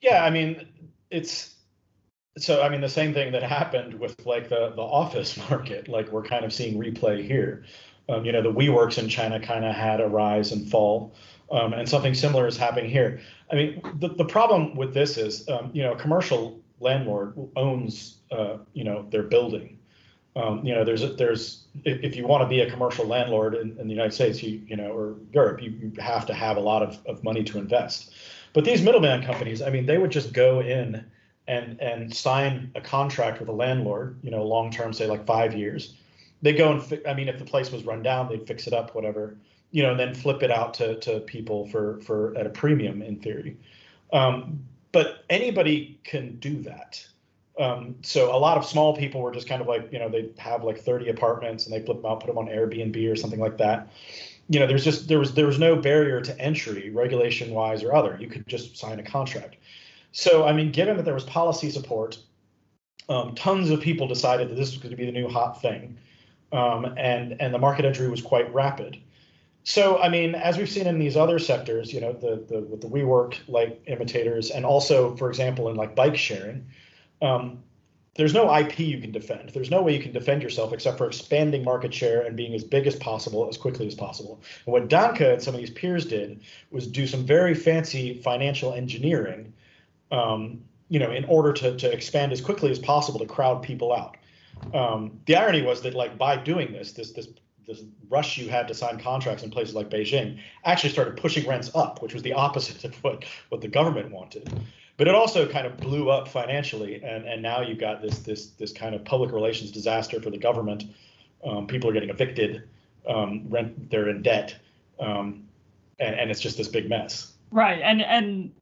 Yeah, 0.00 0.24
I 0.24 0.30
mean, 0.30 0.68
it's 1.10 1.54
so 2.38 2.62
I 2.62 2.68
mean 2.68 2.80
the 2.80 2.88
same 2.88 3.12
thing 3.12 3.32
that 3.32 3.42
happened 3.42 3.94
with 3.94 4.24
like 4.24 4.48
the 4.48 4.72
the 4.76 4.82
office 4.82 5.36
market. 5.50 5.88
Like 5.88 6.12
we're 6.12 6.22
kind 6.22 6.44
of 6.44 6.52
seeing 6.52 6.78
replay 6.78 7.26
here. 7.26 7.64
Um, 8.08 8.24
you 8.24 8.32
know, 8.32 8.42
the 8.42 8.52
WeWorks 8.52 8.98
in 8.98 9.08
China 9.08 9.40
kind 9.40 9.64
of 9.64 9.74
had 9.74 10.00
a 10.00 10.06
rise 10.06 10.52
and 10.52 10.70
fall, 10.70 11.14
um, 11.50 11.72
and 11.72 11.88
something 11.88 12.14
similar 12.14 12.46
is 12.46 12.56
happening 12.56 12.90
here. 12.90 13.20
I 13.50 13.56
mean, 13.56 13.82
the, 13.98 14.08
the 14.08 14.24
problem 14.24 14.76
with 14.76 14.94
this 14.94 15.16
is, 15.16 15.48
um, 15.48 15.70
you 15.72 15.82
know, 15.82 15.92
a 15.92 15.96
commercial 15.96 16.60
landlord 16.80 17.34
owns, 17.56 18.18
uh, 18.30 18.58
you 18.74 18.84
know, 18.84 19.06
their 19.10 19.22
building. 19.22 19.78
Um, 20.36 20.64
you 20.66 20.74
know, 20.74 20.84
there's 20.84 21.16
there's 21.16 21.64
if, 21.84 22.14
you 22.14 22.26
want 22.26 22.42
to 22.42 22.48
be 22.48 22.60
a 22.60 22.70
commercial 22.70 23.06
landlord 23.06 23.54
in, 23.54 23.78
in, 23.78 23.86
the 23.88 23.94
United 23.94 24.12
States, 24.12 24.42
you 24.42 24.60
you 24.66 24.76
know, 24.76 24.90
or 24.90 25.16
Europe, 25.32 25.62
you, 25.62 25.70
you 25.70 25.92
have 25.98 26.26
to 26.26 26.34
have 26.34 26.58
a 26.58 26.60
lot 26.60 26.82
of, 26.82 26.98
of 27.06 27.24
money 27.24 27.42
to 27.44 27.58
invest. 27.58 28.12
But 28.52 28.64
these 28.64 28.82
middleman 28.82 29.24
companies, 29.24 29.62
I 29.62 29.70
mean, 29.70 29.86
they 29.86 29.96
would 29.96 30.10
just 30.10 30.34
go 30.34 30.60
in 30.60 31.06
and 31.48 31.80
and 31.80 32.14
sign 32.14 32.70
a 32.74 32.82
contract 32.82 33.40
with 33.40 33.48
a 33.48 33.52
landlord, 33.52 34.18
you 34.22 34.30
know, 34.30 34.44
long 34.44 34.70
term, 34.70 34.92
say 34.92 35.06
like 35.06 35.26
five 35.26 35.54
years. 35.54 35.94
They 36.42 36.52
go 36.52 36.72
and 36.72 36.82
fi- 36.82 37.02
I 37.06 37.14
mean, 37.14 37.28
if 37.28 37.38
the 37.38 37.44
place 37.44 37.70
was 37.70 37.84
run 37.84 38.02
down, 38.02 38.28
they'd 38.28 38.46
fix 38.46 38.66
it 38.66 38.72
up, 38.72 38.94
whatever, 38.94 39.36
you 39.70 39.82
know, 39.82 39.90
and 39.90 40.00
then 40.00 40.14
flip 40.14 40.42
it 40.42 40.50
out 40.50 40.74
to 40.74 40.98
to 41.00 41.20
people 41.20 41.66
for 41.68 42.00
for 42.02 42.36
at 42.36 42.46
a 42.46 42.50
premium 42.50 43.02
in 43.02 43.18
theory. 43.20 43.56
Um, 44.12 44.60
but 44.92 45.24
anybody 45.28 45.98
can 46.04 46.36
do 46.36 46.62
that. 46.62 47.06
Um, 47.58 47.96
so 48.02 48.34
a 48.34 48.38
lot 48.38 48.58
of 48.58 48.66
small 48.66 48.96
people 48.96 49.22
were 49.22 49.32
just 49.32 49.48
kind 49.48 49.62
of 49.62 49.68
like, 49.68 49.90
you 49.90 49.98
know, 49.98 50.08
they 50.08 50.30
have 50.36 50.62
like 50.62 50.78
30 50.78 51.08
apartments 51.08 51.66
and 51.66 51.74
they 51.74 51.84
flip 51.84 51.98
them 52.02 52.10
out, 52.10 52.20
put 52.20 52.26
them 52.26 52.38
on 52.38 52.46
Airbnb 52.46 53.10
or 53.10 53.16
something 53.16 53.40
like 53.40 53.56
that. 53.58 53.88
You 54.48 54.60
know, 54.60 54.66
there's 54.66 54.84
just 54.84 55.08
there 55.08 55.18
was 55.18 55.34
there 55.34 55.46
was 55.46 55.58
no 55.58 55.74
barrier 55.74 56.20
to 56.20 56.40
entry, 56.40 56.90
regulation 56.90 57.50
wise 57.50 57.82
or 57.82 57.94
other. 57.94 58.16
You 58.20 58.28
could 58.28 58.46
just 58.46 58.76
sign 58.76 59.00
a 59.00 59.02
contract. 59.02 59.56
So 60.12 60.44
I 60.46 60.52
mean, 60.52 60.70
given 60.70 60.96
that 60.96 61.04
there 61.04 61.14
was 61.14 61.24
policy 61.24 61.70
support, 61.70 62.18
um, 63.08 63.34
tons 63.34 63.70
of 63.70 63.80
people 63.80 64.06
decided 64.06 64.50
that 64.50 64.54
this 64.54 64.70
was 64.70 64.78
going 64.78 64.90
to 64.90 64.96
be 64.96 65.06
the 65.06 65.12
new 65.12 65.28
hot 65.28 65.60
thing, 65.60 65.98
um, 66.56 66.84
and 66.96 67.40
and 67.40 67.52
the 67.52 67.58
market 67.58 67.84
entry 67.84 68.08
was 68.08 68.22
quite 68.22 68.52
rapid. 68.52 68.98
So 69.64 69.98
I 69.98 70.08
mean, 70.08 70.34
as 70.34 70.58
we've 70.58 70.68
seen 70.68 70.86
in 70.86 70.98
these 70.98 71.16
other 71.16 71.38
sectors, 71.38 71.92
you 71.92 72.00
know, 72.00 72.12
the 72.12 72.44
the 72.48 72.60
with 72.60 72.80
the 72.80 72.88
WeWork 72.88 73.36
like 73.48 73.82
imitators, 73.86 74.50
and 74.50 74.64
also, 74.64 75.16
for 75.16 75.28
example, 75.28 75.68
in 75.68 75.76
like 75.76 75.94
bike 75.94 76.16
sharing 76.16 76.66
um, 77.22 77.62
there's 78.14 78.32
no 78.32 78.54
IP 78.54 78.78
you 78.78 78.98
can 78.98 79.12
defend. 79.12 79.50
There's 79.50 79.70
no 79.70 79.82
way 79.82 79.94
you 79.94 80.02
can 80.02 80.12
defend 80.12 80.42
yourself 80.42 80.72
except 80.72 80.96
for 80.96 81.06
expanding 81.06 81.62
market 81.62 81.92
share 81.92 82.22
and 82.22 82.34
being 82.34 82.54
as 82.54 82.64
big 82.64 82.86
as 82.86 82.96
possible 82.96 83.46
as 83.48 83.58
quickly 83.58 83.86
as 83.86 83.94
possible. 83.94 84.40
And 84.64 84.72
what 84.72 84.88
Danke 84.88 85.20
and 85.20 85.42
some 85.42 85.54
of 85.54 85.60
these 85.60 85.70
peers 85.70 86.06
did 86.06 86.40
was 86.70 86.86
do 86.86 87.06
some 87.06 87.26
very 87.26 87.54
fancy 87.54 88.20
financial 88.22 88.72
engineering, 88.72 89.52
um, 90.10 90.62
you 90.88 90.98
know, 90.98 91.10
in 91.10 91.26
order 91.26 91.52
to, 91.52 91.76
to 91.76 91.92
expand 91.92 92.32
as 92.32 92.40
quickly 92.40 92.70
as 92.70 92.78
possible 92.78 93.20
to 93.20 93.26
crowd 93.26 93.62
people 93.62 93.92
out. 93.92 94.16
Um, 94.74 95.20
the 95.26 95.36
irony 95.36 95.62
was 95.62 95.82
that 95.82 95.94
like 95.94 96.18
by 96.18 96.36
doing 96.36 96.72
this, 96.72 96.92
this 96.92 97.12
this 97.12 97.28
this 97.66 97.82
rush 98.08 98.38
you 98.38 98.48
had 98.48 98.68
to 98.68 98.74
sign 98.74 98.98
contracts 99.00 99.42
in 99.42 99.50
places 99.50 99.74
like 99.74 99.90
Beijing 99.90 100.38
actually 100.64 100.90
started 100.90 101.16
pushing 101.16 101.48
rents 101.48 101.70
up, 101.74 102.00
which 102.00 102.14
was 102.14 102.22
the 102.22 102.32
opposite 102.32 102.84
of 102.88 102.94
what 103.02 103.24
what 103.48 103.60
the 103.60 103.68
government 103.68 104.10
wanted 104.10 104.50
but 104.96 105.08
it 105.08 105.14
also 105.14 105.46
kind 105.46 105.66
of 105.66 105.76
blew 105.76 106.10
up 106.10 106.28
financially, 106.28 107.02
and 107.02 107.26
and 107.26 107.42
now 107.42 107.60
you've 107.60 107.78
got 107.78 108.00
this 108.00 108.20
this 108.20 108.50
this 108.50 108.72
kind 108.72 108.94
of 108.94 109.04
public 109.04 109.32
relations 109.32 109.70
disaster 109.70 110.20
for 110.20 110.30
the 110.30 110.38
government. 110.38 110.84
Um, 111.44 111.66
people 111.66 111.90
are 111.90 111.92
getting 111.92 112.10
evicted, 112.10 112.62
um, 113.06 113.44
rent 113.48 113.90
they're 113.90 114.08
in 114.08 114.22
debt, 114.22 114.56
um, 114.98 115.46
and 116.00 116.14
and 116.14 116.30
it's 116.30 116.40
just 116.40 116.56
this 116.56 116.68
big 116.68 116.88
mess. 116.88 117.34
Right, 117.50 117.80
and 117.82 118.02
and 118.02 118.52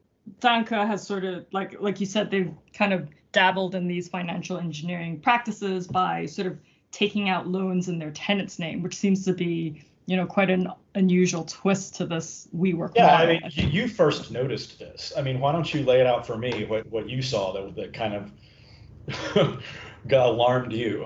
Danke 0.40 0.70
has 0.70 1.06
sort 1.06 1.24
of 1.24 1.46
like 1.52 1.80
like 1.80 2.00
you 2.00 2.06
said 2.06 2.30
they've 2.30 2.52
kind 2.72 2.92
of 2.92 3.08
dabbled 3.34 3.74
in 3.74 3.86
these 3.86 4.08
financial 4.08 4.56
engineering 4.56 5.20
practices 5.20 5.86
by 5.86 6.24
sort 6.24 6.46
of 6.46 6.58
taking 6.90 7.28
out 7.28 7.46
loans 7.46 7.88
in 7.88 7.98
their 7.98 8.12
tenant's 8.12 8.58
name, 8.58 8.82
which 8.82 8.94
seems 8.94 9.24
to 9.26 9.34
be 9.34 9.84
you 10.06 10.16
know 10.16 10.24
quite 10.24 10.48
an 10.48 10.68
unusual 10.94 11.44
twist 11.44 11.96
to 11.96 12.06
this 12.06 12.48
WeWork. 12.56 12.92
Yeah, 12.94 13.06
model. 13.06 13.28
I 13.28 13.32
mean, 13.32 13.42
you, 13.50 13.68
you 13.68 13.88
first 13.88 14.30
noticed 14.30 14.78
this. 14.78 15.12
I 15.16 15.22
mean, 15.22 15.40
why 15.40 15.52
don't 15.52 15.72
you 15.74 15.82
lay 15.84 16.00
it 16.00 16.06
out 16.06 16.26
for 16.26 16.38
me? 16.38 16.64
What 16.64 16.86
what 16.86 17.10
you 17.10 17.20
saw 17.20 17.52
that 17.52 17.74
that 17.76 17.92
kind 17.92 18.14
of 18.14 19.62
alarmed 20.12 20.72
you? 20.72 21.00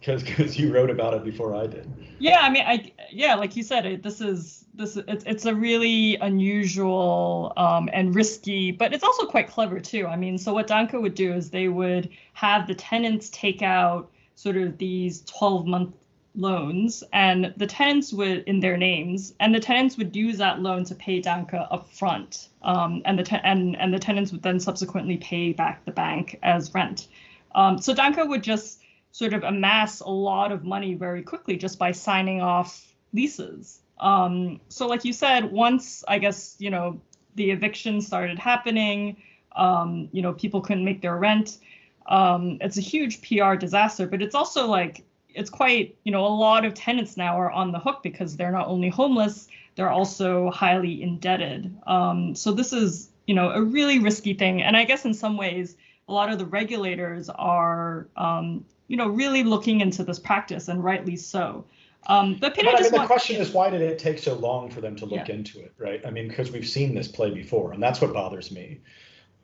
Because 0.00 0.22
um, 0.22 0.26
because 0.26 0.58
you 0.58 0.72
wrote 0.72 0.90
about 0.90 1.14
it 1.14 1.24
before 1.24 1.54
I 1.54 1.66
did. 1.66 1.90
Yeah, 2.18 2.40
I 2.40 2.50
mean, 2.50 2.64
I 2.66 2.92
yeah, 3.10 3.34
like 3.34 3.56
you 3.56 3.62
said, 3.62 3.86
it, 3.86 4.02
this 4.02 4.20
is 4.20 4.64
this 4.74 4.96
it's 4.96 5.24
it's 5.26 5.44
a 5.46 5.54
really 5.54 6.16
unusual 6.16 7.52
um, 7.56 7.88
and 7.92 8.14
risky, 8.14 8.72
but 8.72 8.92
it's 8.92 9.04
also 9.04 9.26
quite 9.26 9.48
clever 9.48 9.80
too. 9.80 10.06
I 10.06 10.16
mean, 10.16 10.38
so 10.38 10.52
what 10.52 10.66
Danke 10.66 11.00
would 11.00 11.14
do 11.14 11.32
is 11.32 11.50
they 11.50 11.68
would 11.68 12.10
have 12.34 12.66
the 12.66 12.74
tenants 12.74 13.30
take 13.30 13.62
out 13.62 14.10
sort 14.34 14.56
of 14.56 14.78
these 14.78 15.22
12 15.22 15.66
month 15.66 15.94
loans 16.34 17.02
and 17.12 17.52
the 17.56 17.66
tenants 17.66 18.12
would 18.12 18.44
in 18.44 18.60
their 18.60 18.76
names 18.76 19.34
and 19.40 19.54
the 19.54 19.58
tenants 19.58 19.98
would 19.98 20.14
use 20.14 20.38
that 20.38 20.60
loan 20.60 20.84
to 20.84 20.94
pay 20.94 21.20
Danke 21.20 21.54
up 21.54 21.90
front 21.90 22.48
um, 22.62 23.02
and 23.04 23.18
the 23.18 23.24
te- 23.24 23.40
and 23.42 23.76
and 23.76 23.92
the 23.92 23.98
tenants 23.98 24.30
would 24.30 24.42
then 24.42 24.60
subsequently 24.60 25.16
pay 25.16 25.52
back 25.52 25.84
the 25.84 25.90
bank 25.90 26.38
as 26.42 26.72
rent 26.72 27.08
um, 27.54 27.78
so 27.78 27.94
Danke 27.94 28.26
would 28.26 28.42
just 28.42 28.80
sort 29.12 29.34
of 29.34 29.42
amass 29.42 30.00
a 30.00 30.08
lot 30.08 30.52
of 30.52 30.64
money 30.64 30.94
very 30.94 31.22
quickly 31.22 31.56
just 31.56 31.78
by 31.78 31.92
signing 31.92 32.40
off 32.40 32.94
leases. 33.12 33.80
Um, 33.98 34.60
so 34.68 34.86
like 34.86 35.04
you 35.04 35.12
said 35.12 35.50
once 35.50 36.04
I 36.08 36.18
guess 36.18 36.56
you 36.58 36.70
know 36.70 37.00
the 37.34 37.50
eviction 37.50 38.00
started 38.00 38.38
happening 38.38 39.16
um, 39.56 40.08
you 40.12 40.22
know 40.22 40.32
people 40.32 40.60
couldn't 40.60 40.84
make 40.84 41.02
their 41.02 41.16
rent 41.16 41.58
um, 42.06 42.56
it's 42.62 42.78
a 42.78 42.80
huge 42.80 43.20
PR 43.20 43.56
disaster 43.56 44.06
but 44.06 44.22
it's 44.22 44.34
also 44.34 44.66
like 44.66 45.04
it's 45.28 45.50
quite 45.50 45.96
you 46.04 46.12
know 46.12 46.24
a 46.24 46.28
lot 46.28 46.64
of 46.64 46.72
tenants 46.72 47.18
now 47.18 47.38
are 47.38 47.50
on 47.50 47.72
the 47.72 47.78
hook 47.78 48.02
because 48.02 48.36
they're 48.36 48.50
not 48.50 48.68
only 48.68 48.88
homeless 48.88 49.48
they're 49.74 49.90
also 49.90 50.50
highly 50.50 51.02
indebted. 51.02 51.74
Um, 51.86 52.34
so 52.34 52.52
this 52.52 52.72
is 52.72 53.08
you 53.26 53.34
know 53.34 53.50
a 53.50 53.62
really 53.62 53.98
risky 53.98 54.34
thing. 54.34 54.62
And 54.62 54.76
i 54.76 54.84
guess 54.84 55.04
in 55.04 55.14
some 55.14 55.36
ways 55.36 55.76
a 56.10 56.12
lot 56.12 56.30
of 56.30 56.38
the 56.38 56.46
regulators 56.46 57.28
are 57.30 58.08
um, 58.16 58.64
you 58.88 58.96
know 58.96 59.08
really 59.08 59.44
looking 59.44 59.80
into 59.80 60.04
this 60.04 60.18
practice 60.18 60.68
and 60.68 60.82
rightly 60.82 61.16
so 61.16 61.64
um, 62.06 62.36
but, 62.40 62.54
Peter, 62.54 62.70
but 62.72 62.80
I 62.80 62.82
mean, 62.82 62.92
the 62.92 63.06
question 63.06 63.36
is, 63.36 63.50
why 63.50 63.68
did 63.68 63.82
it 63.82 63.98
take 63.98 64.18
so 64.18 64.34
long 64.34 64.70
for 64.70 64.80
them 64.80 64.96
to 64.96 65.04
look 65.04 65.28
yeah. 65.28 65.34
into 65.34 65.60
it, 65.60 65.72
right? 65.76 66.00
I 66.06 66.10
mean, 66.10 66.28
because 66.28 66.50
we've 66.50 66.66
seen 66.66 66.94
this 66.94 67.06
play 67.06 67.30
before, 67.30 67.72
and 67.72 67.82
that's 67.82 68.00
what 68.00 68.14
bothers 68.14 68.50
me. 68.50 68.80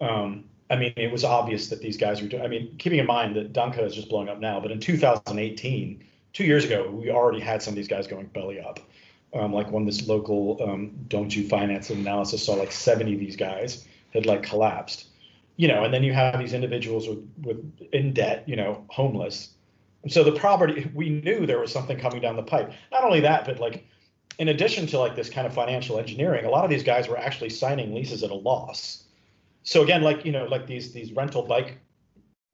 Um, 0.01 0.45
I 0.71 0.77
mean, 0.77 0.95
it 0.97 1.13
was 1.13 1.23
obvious 1.23 1.69
that 1.69 1.81
these 1.81 1.97
guys 1.97 2.23
were 2.23 2.29
doing. 2.29 2.43
I 2.43 2.49
mean, 2.49 2.75
keeping 2.79 2.99
in 2.99 3.07
mind 3.07 3.37
that 3.37 3.53
Danke 3.53 3.79
is 3.79 3.95
just 3.95 4.09
blowing 4.09 4.29
up 4.29 4.41
now, 4.41 4.59
but 4.59 4.71
in 4.71 4.81
2018, 4.81 6.03
two 6.33 6.45
years 6.45 6.65
ago, 6.65 6.91
we 6.91 7.11
already 7.11 7.41
had 7.41 7.63
some 7.63 7.73
of 7.73 7.77
these 7.77 7.89
guys 7.89 8.07
going 8.07 8.27
belly 8.27 8.59
up. 8.59 8.81
Um, 9.35 9.53
like 9.53 9.71
when 9.71 9.85
this 9.85 10.09
local 10.09 10.57
um, 10.63 10.93
Dongju 11.09 11.49
finance 11.49 11.91
analysis 11.91 12.47
saw 12.47 12.55
like 12.55 12.73
70 12.73 13.15
of 13.15 13.21
these 13.21 13.37
guys 13.37 13.87
had 14.15 14.25
like 14.25 14.43
collapsed. 14.43 15.09
You 15.57 15.69
know, 15.69 15.85
and 15.85 15.93
then 15.93 16.05
you 16.05 16.13
have 16.13 16.39
these 16.39 16.53
individuals 16.53 17.09
with, 17.09 17.27
with 17.43 17.89
in 17.93 18.13
debt, 18.13 18.45
you 18.47 18.57
know, 18.57 18.85
homeless. 18.89 19.55
And 20.03 20.13
so 20.13 20.23
the 20.23 20.33
property, 20.33 20.91
we 20.95 21.09
knew 21.09 21.47
there 21.47 21.59
was 21.59 21.73
something 21.73 21.99
coming 21.99 22.21
down 22.21 22.37
the 22.37 22.43
pipe. 22.43 22.73
Not 22.93 23.05
only 23.05 23.21
that, 23.21 23.45
but 23.45 23.59
like 23.59 23.87
in 24.39 24.49
addition 24.49 24.87
to 24.89 24.99
like 24.99 25.17
this 25.17 25.31
kind 25.31 25.47
of 25.47 25.55
financial 25.55 25.99
engineering, 25.99 26.45
a 26.45 26.51
lot 26.51 26.65
of 26.65 26.71
these 26.71 26.83
guys 26.83 27.09
were 27.09 27.19
actually 27.19 27.51
signing 27.51 27.95
leases 27.95 28.23
at 28.23 28.31
a 28.31 28.35
loss. 28.35 29.05
So 29.63 29.83
again, 29.83 30.03
like 30.03 30.25
you 30.25 30.33
know, 30.33 30.45
like 30.45 30.67
these 30.67 30.93
these 30.93 31.13
rental 31.13 31.43
bike, 31.43 31.79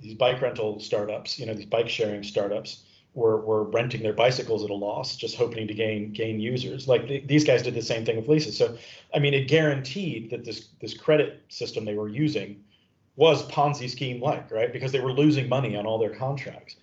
these 0.01 0.15
bike 0.15 0.41
rental 0.41 0.81
startups, 0.81 1.39
you 1.39 1.47
know, 1.47 1.55
these 1.55 1.67
bike 1.67 1.89
sharing 1.89 2.23
startups 2.23 2.85
were 3.15 3.41
were 3.43 3.65
renting 3.65 4.03
their 4.03 4.15
bicycles 4.15 4.65
at 4.65 4.71
a 4.71 4.75
loss, 4.75 5.17
just 5.17 5.37
hoping 5.37 5.69
to 5.69 5.75
gain 5.75 6.13
gain 6.13 6.41
users. 6.41 6.89
Like 6.89 7.09
the, 7.09 7.21
these 7.21 7.45
guys 7.45 7.63
did 7.63 7.75
the 7.75 7.83
same 7.83 8.05
thing 8.05 8.17
with 8.17 8.29
leases. 8.29 8.57
So 8.57 8.79
I 9.15 9.19
mean, 9.19 9.35
it 9.35 9.49
guaranteed 9.49 10.31
that 10.31 10.45
this 10.45 10.69
this 10.81 10.95
credit 10.95 11.43
system 11.49 11.85
they 11.85 11.95
were 11.95 12.09
using 12.09 12.65
was 13.17 13.47
Ponzi 13.49 13.89
scheme 13.91 14.21
like, 14.21 14.51
right? 14.51 14.73
Because 14.73 14.93
they 14.93 15.01
were 15.01 15.13
losing 15.13 15.49
money 15.49 15.77
on 15.77 15.87
all 15.87 15.99
their 15.99 16.15
contracts. 16.15 16.77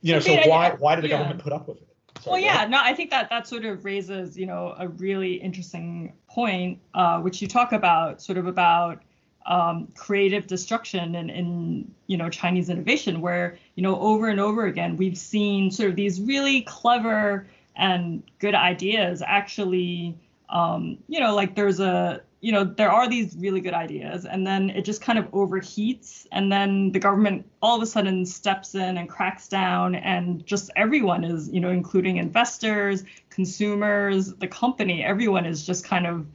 You 0.00 0.14
know, 0.14 0.20
so 0.20 0.34
why 0.48 0.70
why 0.78 0.94
did 0.94 1.04
the 1.04 1.08
yeah. 1.08 1.18
government 1.18 1.42
put 1.42 1.52
up 1.52 1.68
with 1.68 1.78
it? 1.78 1.88
Sorry, 2.20 2.34
well, 2.34 2.40
yeah, 2.40 2.66
no, 2.66 2.78
I 2.80 2.94
think 2.94 3.10
that 3.10 3.30
that 3.30 3.48
sort 3.48 3.64
of 3.64 3.84
raises, 3.84 4.36
you 4.36 4.46
know, 4.46 4.74
a 4.78 4.88
really 4.88 5.34
interesting 5.34 6.12
point, 6.28 6.78
uh, 6.94 7.20
which 7.20 7.42
you 7.42 7.48
talk 7.48 7.72
about, 7.72 8.22
sort 8.22 8.38
of 8.38 8.46
about 8.46 9.02
um, 9.46 9.88
creative 9.96 10.46
destruction 10.46 11.16
and, 11.16 11.30
in 11.30 11.92
you 12.06 12.16
know 12.16 12.28
Chinese 12.28 12.68
innovation, 12.68 13.20
where 13.20 13.58
you 13.74 13.82
know 13.82 13.98
over 13.98 14.28
and 14.28 14.38
over 14.38 14.66
again 14.66 14.96
we've 14.96 15.18
seen 15.18 15.70
sort 15.70 15.90
of 15.90 15.96
these 15.96 16.20
really 16.20 16.62
clever 16.62 17.46
and 17.76 18.22
good 18.38 18.54
ideas 18.54 19.22
actually, 19.26 20.16
um, 20.50 20.98
you 21.08 21.18
know, 21.20 21.34
like 21.34 21.54
there's 21.54 21.80
a 21.80 22.20
you 22.42 22.50
know, 22.50 22.64
there 22.64 22.90
are 22.90 23.08
these 23.08 23.36
really 23.38 23.60
good 23.60 23.72
ideas, 23.72 24.26
and 24.26 24.44
then 24.44 24.68
it 24.70 24.84
just 24.84 25.00
kind 25.00 25.16
of 25.16 25.30
overheats, 25.30 26.26
and 26.32 26.50
then 26.50 26.90
the 26.90 26.98
government 26.98 27.48
all 27.62 27.76
of 27.76 27.82
a 27.82 27.86
sudden 27.86 28.26
steps 28.26 28.74
in 28.74 28.98
and 28.98 29.08
cracks 29.08 29.46
down, 29.46 29.94
and 29.94 30.44
just 30.44 30.68
everyone 30.74 31.22
is, 31.22 31.48
you 31.48 31.60
know, 31.60 31.70
including 31.70 32.16
investors, 32.16 33.04
consumers, 33.30 34.34
the 34.34 34.48
company, 34.48 35.04
everyone 35.04 35.46
is 35.46 35.64
just 35.64 35.84
kind 35.84 36.04
of, 36.04 36.26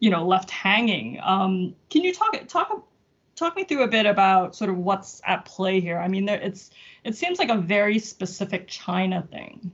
you 0.00 0.10
know, 0.10 0.26
left 0.26 0.50
hanging. 0.50 1.20
Um, 1.22 1.76
can 1.90 2.02
you 2.02 2.12
talk 2.12 2.36
talk 2.48 2.84
talk 3.36 3.54
me 3.54 3.62
through 3.62 3.84
a 3.84 3.88
bit 3.88 4.04
about 4.04 4.56
sort 4.56 4.68
of 4.68 4.78
what's 4.78 5.22
at 5.24 5.44
play 5.44 5.78
here? 5.78 5.98
I 5.98 6.08
mean, 6.08 6.24
there, 6.24 6.40
it's 6.40 6.70
it 7.04 7.14
seems 7.14 7.38
like 7.38 7.50
a 7.50 7.58
very 7.58 8.00
specific 8.00 8.66
China 8.66 9.24
thing. 9.30 9.70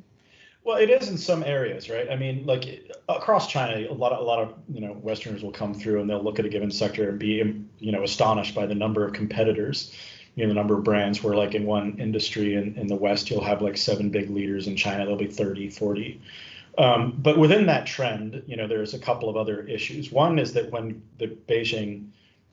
Well, 0.64 0.77
it 0.77 0.90
is 0.90 1.09
in 1.09 1.18
some 1.18 1.42
areas, 1.42 1.90
right? 1.90 2.09
I 2.09 2.16
mean, 2.16 2.46
like 2.46 2.92
across 3.09 3.48
China, 3.48 3.85
a 3.90 3.92
lot 3.92 4.12
of 4.12 4.20
a 4.20 4.22
lot 4.22 4.38
of 4.38 4.55
you 4.72 4.81
know 4.81 4.92
Westerners 4.92 5.42
will 5.42 5.51
come 5.51 5.75
through 5.75 6.01
and 6.01 6.09
they'll 6.09 6.22
look 6.22 6.38
at 6.38 6.44
a 6.44 6.48
given 6.48 6.70
sector 6.70 7.09
and 7.09 7.18
be 7.18 7.64
you 7.81 7.92
know 7.92 8.05
astonished 8.05 8.55
by 8.55 8.66
the 8.66 8.75
number 8.75 9.05
of 9.05 9.12
competitors, 9.12 9.92
you 10.37 10.44
know, 10.44 10.48
the 10.48 10.55
number 10.55 10.79
of 10.79 10.85
brands. 10.85 11.22
Where 11.22 11.35
like 11.35 11.57
in 11.57 11.66
one 11.66 11.98
industry 11.98 12.55
in, 12.55 12.77
in 12.77 12.87
the 12.87 12.94
West, 12.94 13.29
you'll 13.29 13.44
have 13.44 13.61
like 13.61 13.77
seven 13.77 14.11
big 14.11 14.31
leaders. 14.31 14.68
In 14.68 14.77
China, 14.77 14.98
there'll 14.98 15.16
be 15.16 15.27
30, 15.27 15.70
40. 15.70 16.20
Um, 16.79 17.18
but 17.18 17.38
within 17.38 17.66
that 17.66 17.85
trend, 17.85 18.42
you 18.46 18.57
know, 18.57 18.68
there's 18.68 18.94
a 18.94 18.98
couple 18.98 19.29
of 19.29 19.37
other 19.37 19.62
issues. 19.64 20.12
One 20.12 20.38
is 20.38 20.53
that 20.55 20.70
when 20.70 21.03
the 21.18 21.27
Beijing 21.27 22.09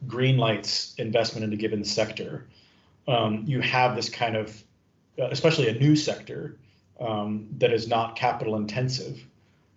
green 0.08 0.38
lights 0.38 0.96
investment 0.98 1.46
in 1.46 1.54
a 1.54 1.56
given 1.56 1.86
sector, 1.86 2.48
um, 3.08 3.44
you 3.46 3.62
have 3.62 3.96
this 3.96 4.10
kind 4.10 4.36
of, 4.36 4.64
uh, 5.20 5.28
especially 5.32 5.70
a 5.70 5.74
new 5.74 5.96
sector 5.96 6.58
um, 7.00 7.48
that 7.58 7.72
is 7.72 7.88
not 7.88 8.16
capital 8.16 8.56
intensive, 8.56 9.26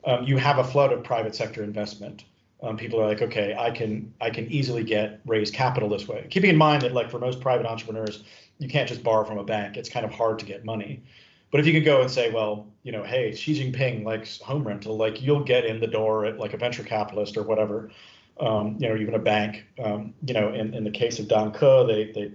um, 0.05 0.25
you 0.25 0.37
have 0.37 0.59
a 0.59 0.65
flood 0.65 0.93
of 0.93 1.05
private 1.05 1.35
sector 1.35 1.63
investment. 1.63 2.25
Um, 2.63 2.77
people 2.77 3.01
are 3.01 3.07
like, 3.07 3.23
okay, 3.23 3.57
I 3.59 3.71
can 3.71 4.13
I 4.21 4.31
can 4.31 4.47
easily 4.51 4.85
get 4.85 5.21
raise 5.27 5.51
capital 5.51 5.89
this 5.89 6.07
way. 6.07 6.27
Keeping 6.31 6.51
in 6.51 6.57
mind 6.57 6.83
that 6.83 6.93
like 6.93 7.11
for 7.11 7.19
most 7.19 7.41
private 7.41 7.67
entrepreneurs, 7.67 8.23
you 8.59 8.69
can't 8.69 8.89
just 8.89 9.03
borrow 9.03 9.25
from 9.25 9.39
a 9.39 9.45
bank. 9.45 9.77
It's 9.77 9.89
kind 9.89 10.05
of 10.05 10.13
hard 10.13 10.39
to 10.41 10.45
get 10.45 10.65
money. 10.65 11.03
But 11.51 11.61
if 11.61 11.67
you 11.67 11.73
can 11.73 11.85
go 11.85 12.01
and 12.01 12.11
say, 12.11 12.31
well, 12.31 12.67
you 12.83 12.93
know, 12.93 13.03
hey, 13.03 13.35
Xi 13.35 13.55
Jinping 13.55 14.05
likes 14.05 14.41
home 14.41 14.67
rental, 14.67 14.97
like 14.97 15.21
you'll 15.21 15.45
get 15.45 15.65
in 15.67 15.81
the 15.81 15.87
door 15.87 16.25
at 16.25 16.39
like 16.39 16.55
a 16.55 16.57
venture 16.57 16.85
capitalist 16.85 17.37
or 17.37 17.43
whatever, 17.43 17.91
um, 18.41 18.77
you 18.79 18.89
know, 18.89 18.97
even 18.97 19.15
a 19.15 19.19
bank. 19.19 19.67
Um, 19.83 20.15
you 20.27 20.35
know, 20.35 20.53
in, 20.53 20.73
in 20.73 20.85
the 20.85 20.91
case 20.91 21.19
of 21.19 21.27
Danke, 21.27 21.87
they 21.87 22.13
they 22.13 22.33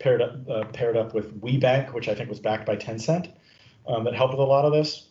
paired 0.00 0.20
up 0.20 0.48
uh, 0.48 0.64
paired 0.72 0.96
up 0.96 1.14
with 1.14 1.40
WeBank, 1.40 1.92
which 1.92 2.08
I 2.08 2.14
think 2.14 2.28
was 2.28 2.40
backed 2.40 2.66
by 2.66 2.76
Tencent 2.76 3.32
um, 3.86 4.04
that 4.04 4.14
helped 4.14 4.34
with 4.34 4.40
a 4.40 4.44
lot 4.44 4.64
of 4.64 4.72
this. 4.72 5.08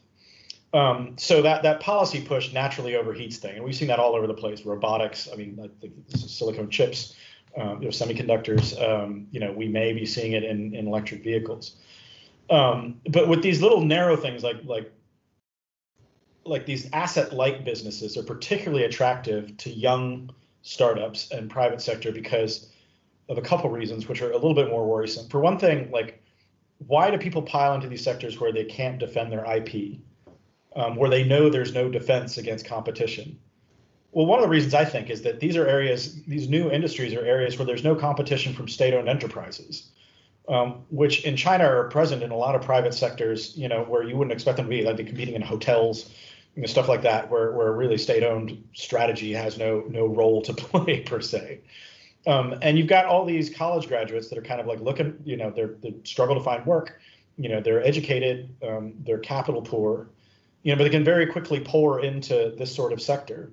Um, 0.74 1.14
so 1.18 1.42
that 1.44 1.62
that 1.64 1.80
policy 1.82 2.22
push 2.22 2.52
naturally 2.52 2.94
overheats 2.94 3.36
thing, 3.36 3.56
and 3.56 3.64
we've 3.64 3.76
seen 3.76 3.90
that 3.90 4.00
all 4.00 4.16
over 4.16 4.26
the 4.26 4.34
place. 4.34 4.66
Robotics, 4.66 5.30
I 5.32 5.36
mean, 5.36 5.70
silicon 6.08 6.70
chips, 6.70 7.16
um, 7.56 7.82
you 7.82 7.86
know, 7.86 7.92
semiconductors. 7.92 8.82
Um, 8.82 9.28
you 9.30 9.40
know, 9.40 9.52
we 9.52 9.68
may 9.68 9.94
be 9.94 10.06
seeing 10.06 10.32
it 10.32 10.44
in, 10.44 10.74
in 10.74 10.88
electric 10.88 11.24
vehicles. 11.24 11.76
Um, 12.50 13.00
but 13.10 13.28
with 13.28 13.44
these 13.44 13.62
little 13.62 13.86
narrow 13.86 14.18
things 14.18 14.44
like 14.44 14.58
like 14.66 14.92
like 16.46 16.66
these 16.66 16.90
asset 16.92 17.34
light 17.34 17.64
businesses 17.64 18.18
are 18.18 18.24
particularly 18.24 18.84
attractive 18.84 19.56
to 19.58 19.70
young 19.70 20.30
startups 20.62 21.32
and 21.32 21.50
private 21.50 21.82
sector 21.82 22.12
because 22.12 22.70
of 23.30 23.38
a 23.38 23.42
couple 23.42 23.70
reasons, 23.70 24.08
which 24.08 24.22
are 24.22 24.32
a 24.32 24.36
little 24.36 24.56
bit 24.56 24.70
more 24.70 24.86
worrisome. 24.86 25.28
For 25.30 25.40
one 25.40 25.60
thing, 25.60 25.92
like 25.92 26.23
why 26.80 27.12
do 27.12 27.18
people 27.18 27.42
pile 27.42 27.74
into 27.76 27.88
these 27.88 28.04
sectors 28.04 28.40
where 28.40 28.52
they 28.52 28.66
can't 28.66 29.00
defend 29.00 29.32
their 29.32 29.46
IP, 29.46 30.00
um, 30.76 30.96
where 30.96 31.10
they 31.10 31.24
know 31.24 31.50
there's 31.50 31.74
no 31.74 31.90
defense 31.90 32.38
against 32.38 32.66
competition? 32.66 33.40
Well, 34.12 34.28
one 34.28 34.40
of 34.40 34.44
the 34.44 34.50
reasons 34.50 34.74
I 34.74 34.86
think 34.86 35.10
is 35.10 35.24
that 35.24 35.40
these 35.40 35.58
are 35.58 35.68
areas, 35.68 36.24
these 36.26 36.48
new 36.48 36.70
industries 36.70 37.14
are 37.14 37.26
areas 37.26 37.58
where 37.58 37.66
there's 37.66 37.84
no 37.84 37.96
competition 37.96 38.54
from 38.54 38.68
state-owned 38.68 39.10
enterprises, 39.10 39.90
um, 40.48 40.84
which 40.92 41.24
in 41.26 41.36
China 41.36 41.66
are 41.66 41.90
present 41.90 42.22
in 42.22 42.30
a 42.30 42.38
lot 42.38 42.54
of 42.54 42.62
private 42.62 42.94
sectors, 42.94 43.58
you 43.58 43.68
know, 43.68 43.84
where 43.84 44.04
you 44.04 44.16
wouldn't 44.16 44.34
expect 44.34 44.58
them 44.58 44.68
to 44.68 44.70
be, 44.70 44.84
like 44.84 44.98
they're 44.98 45.06
competing 45.06 45.34
in 45.34 45.42
hotels, 45.42 46.12
you 46.56 46.62
know, 46.62 46.68
stuff 46.68 46.88
like 46.88 47.02
that, 47.02 47.32
where 47.32 47.54
where 47.54 47.72
really 47.72 47.98
state-owned 47.98 48.64
strategy 48.74 49.34
has 49.34 49.58
no 49.58 49.84
no 49.90 50.06
role 50.06 50.44
to 50.44 50.54
play 50.54 51.02
per 51.02 51.20
se. 51.20 51.62
Um, 52.26 52.56
and 52.62 52.78
you've 52.78 52.88
got 52.88 53.06
all 53.06 53.26
these 53.26 53.50
college 53.50 53.88
graduates 53.88 54.30
that 54.30 54.38
are 54.38 54.42
kind 54.44 54.62
of 54.62 54.68
like 54.68 54.80
looking, 54.80 55.18
you 55.26 55.36
know, 55.36 55.52
they're 55.52 55.76
they 55.82 55.94
struggle 56.04 56.36
to 56.36 56.42
find 56.42 56.66
work. 56.66 57.00
You 57.38 57.50
know, 57.50 57.62
they're 57.62 57.84
educated, 57.84 58.50
um, 58.66 58.94
they're 59.04 59.18
capital 59.18 59.62
poor, 59.62 60.10
you 60.62 60.72
know, 60.72 60.78
but 60.78 60.84
they 60.86 60.90
can 60.90 61.04
very 61.04 61.26
quickly 61.26 61.60
pour 61.60 62.00
into 62.02 62.54
this 62.58 62.74
sort 62.74 62.94
of 62.94 63.02
sector. 63.02 63.52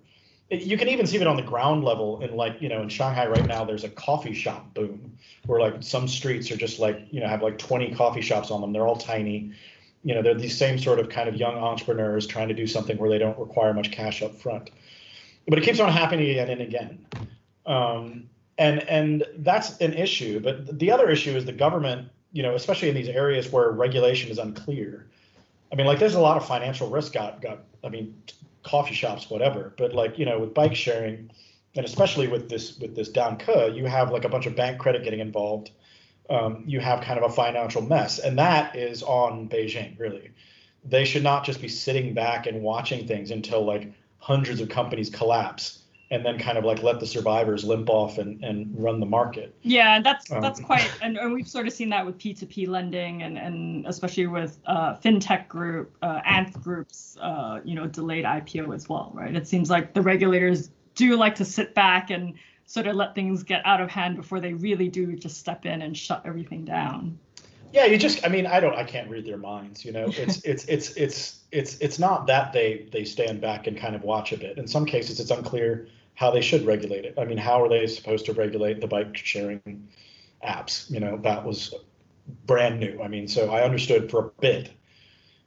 You 0.51 0.77
can 0.77 0.89
even 0.89 1.07
see 1.07 1.17
it 1.17 1.27
on 1.27 1.37
the 1.37 1.43
ground 1.43 1.85
level 1.85 2.21
in 2.23 2.37
like, 2.37 2.61
you 2.61 2.69
know, 2.69 2.83
in 2.83 2.89
Shanghai 2.89 3.27
right 3.27 3.47
now, 3.47 3.65
there's 3.65 3.85
a 3.85 3.89
coffee 3.89 4.35
shop 4.35 4.75
boom 4.75 5.17
where 5.47 5.61
like 5.61 5.83
some 5.83 6.09
streets 6.09 6.51
are 6.51 6.57
just 6.57 6.79
like, 6.79 7.07
you 7.11 7.21
know, 7.21 7.29
have 7.29 7.43
like 7.43 7.57
20 7.57 7.95
coffee 7.95 8.21
shops 8.21 8.51
on 8.51 8.61
them. 8.61 8.73
They're 8.73 8.87
all 8.87 8.97
tiny. 8.97 9.53
You 10.03 10.15
know, 10.15 10.23
they're 10.23 10.35
these 10.35 10.57
same 10.57 10.79
sort 10.79 10.99
of 10.99 11.09
kind 11.09 11.29
of 11.29 11.37
young 11.37 11.57
entrepreneurs 11.57 12.27
trying 12.27 12.49
to 12.49 12.55
do 12.55 12.67
something 12.67 12.99
where 12.99 13.09
they 13.09 13.19
don't 13.19 13.39
require 13.39 13.73
much 13.73 13.93
cash 13.93 14.23
up 14.23 14.35
front. 14.35 14.71
But 15.47 15.59
it 15.59 15.65
keeps 15.65 15.81
on 15.81 15.91
happening 15.93 16.31
again 16.31 16.51
and 16.51 16.61
again. 16.61 17.07
Um, 17.65 18.29
and 18.61 18.87
and 18.89 19.25
that's 19.39 19.79
an 19.79 19.95
issue. 19.95 20.39
But 20.39 20.79
the 20.79 20.93
other 20.93 21.11
issue 21.11 21.35
is 21.35 21.47
the 21.47 21.53
government, 21.53 22.09
you 22.33 22.43
know, 22.43 22.55
especially 22.55 22.91
in 22.91 22.95
these 22.95 23.09
areas 23.09 23.51
where 23.51 23.71
regulation 23.71 24.31
is 24.31 24.39
unclear. 24.39 25.07
I 25.73 25.77
mean, 25.77 25.87
like 25.87 25.99
there's 25.99 26.15
a 26.15 26.21
lot 26.21 26.37
of 26.37 26.47
financial 26.47 26.91
risk 26.91 27.15
got 27.15 27.41
got. 27.41 27.65
I 27.83 27.89
mean, 27.89 28.15
coffee 28.63 28.95
shops, 28.95 29.31
whatever. 29.31 29.73
But 29.79 29.95
like 29.95 30.19
you 30.19 30.27
know, 30.27 30.39
with 30.39 30.53
bike 30.53 30.77
sharing, 30.77 31.31
and 31.75 31.87
especially 31.87 32.29
with 32.29 32.51
this 32.51 32.79
with 32.79 32.95
this 32.95 33.09
Danke, 33.09 33.75
you 33.75 33.87
have 33.87 34.13
like 34.13 34.25
a 34.25 34.29
bunch 34.29 34.45
of 34.45 34.55
bank 34.55 34.79
credit 34.79 35.05
getting 35.05 35.21
involved. 35.21 35.71
Um, 36.29 36.63
you 36.67 36.81
have 36.81 37.01
kind 37.01 37.19
of 37.19 37.29
a 37.29 37.35
financial 37.35 37.81
mess, 37.81 38.19
and 38.19 38.39
that 38.39 38.77
is 38.77 39.03
on 39.03 39.49
Beijing 39.49 39.99
really. 39.99 40.31
They 40.85 41.07
should 41.07 41.23
not 41.23 41.45
just 41.45 41.63
be 41.63 41.69
sitting 41.69 42.13
back 42.15 42.47
and 42.47 42.63
watching 42.63 43.07
things 43.07 43.31
until 43.31 43.65
like 43.65 43.91
hundreds 44.19 44.61
of 44.61 44.69
companies 44.69 45.09
collapse 45.09 45.80
and 46.13 46.25
then 46.27 46.39
kind 46.39 46.59
of 46.59 46.65
like 46.65 46.83
let 46.83 46.99
the 46.99 47.07
survivors 47.07 47.63
limp 47.63 47.89
off 47.89 48.19
and, 48.19 48.43
and 48.43 48.73
run 48.77 48.99
the 48.99 49.07
market. 49.07 49.55
Yeah, 49.63 50.01
that's 50.01 50.31
um, 50.33 50.41
that's 50.41 50.61
quite, 50.61 50.91
and, 51.03 51.17
and, 51.17 51.33
we've 51.33 51.47
sort 51.47 51.69
of 51.69 51.73
seen 51.73 51.89
that 51.91 52.05
with 52.05 52.19
P2P 52.19 52.67
lending 52.67 53.23
and 53.23 53.39
and 53.39 53.87
especially 53.87 54.27
with 54.27 54.59
uh, 54.67 54.97
fintech 54.97 55.47
group, 55.49 55.97
uh, 56.03 56.21
Ant 56.25 56.53
groups, 56.63 57.17
uh, 57.21 57.61
you 57.65 57.75
know, 57.75 57.87
delayed 57.87 58.25
IPO 58.25 58.75
as 58.75 58.89
well, 58.89 59.13
right? 59.15 59.35
It 59.35 59.47
seems 59.47 59.71
like 59.71 59.95
the 59.95 60.03
regulators 60.03 60.71
do 60.97 61.17
like 61.17 61.37
to 61.37 61.45
sit 61.45 61.75
back 61.75 62.11
and 62.11 62.35
sort 62.67 62.87
of 62.87 62.97
let 62.97 63.15
things 63.15 63.43
get 63.43 63.65
out 63.65 63.81
of 63.81 63.91
hand 63.91 64.17
before 64.17 64.41
they 64.41 64.53
really 64.53 64.89
do 64.89 65.15
just 65.15 65.39
step 65.39 65.65
in 65.65 65.83
and 65.83 65.97
shut 65.97 66.23
everything 66.25 66.65
down. 66.65 67.19
Yeah, 67.73 67.85
you 67.85 67.99
just, 67.99 68.25
I 68.25 68.29
mean, 68.29 68.47
I 68.47 68.59
don't, 68.59 68.75
I 68.75 68.83
can't 68.83 69.09
read 69.09 69.25
their 69.25 69.37
minds, 69.37 69.85
you 69.85 69.93
know. 69.93 70.07
It's 70.17 70.41
it's 70.43 70.65
it's 70.65 70.91
it's 70.97 71.41
it's 71.53 71.79
it's 71.79 71.99
not 72.01 72.27
that 72.27 72.53
they 72.53 72.89
they 72.91 73.05
stand 73.05 73.41
back 73.41 73.69
and 73.69 73.77
kind 73.77 73.95
of 73.95 74.03
watch 74.03 74.33
a 74.33 74.37
bit. 74.37 74.59
In 74.59 74.67
some 74.67 74.85
cases, 74.85 75.21
it's 75.21 75.31
unclear 75.31 75.89
how 76.21 76.31
they 76.31 76.43
should 76.43 76.67
regulate 76.67 77.07
it. 77.07 77.15
I 77.17 77.25
mean, 77.25 77.39
how 77.39 77.65
are 77.65 77.69
they 77.71 77.87
supposed 77.87 78.27
to 78.27 78.35
regulate 78.35 78.83
the 78.83 78.87
bike 78.87 79.17
sharing 79.17 79.89
apps? 80.47 80.91
You 80.91 81.01
know, 81.01 81.17
that 81.23 81.47
was 81.47 81.75
brand 82.45 82.79
new. 82.79 83.01
I 83.03 83.09
mean, 83.09 83.27
so 83.27 83.51
I 83.51 83.63
understood 83.63 84.11
for 84.11 84.27
a 84.27 84.31
bit. 84.39 84.71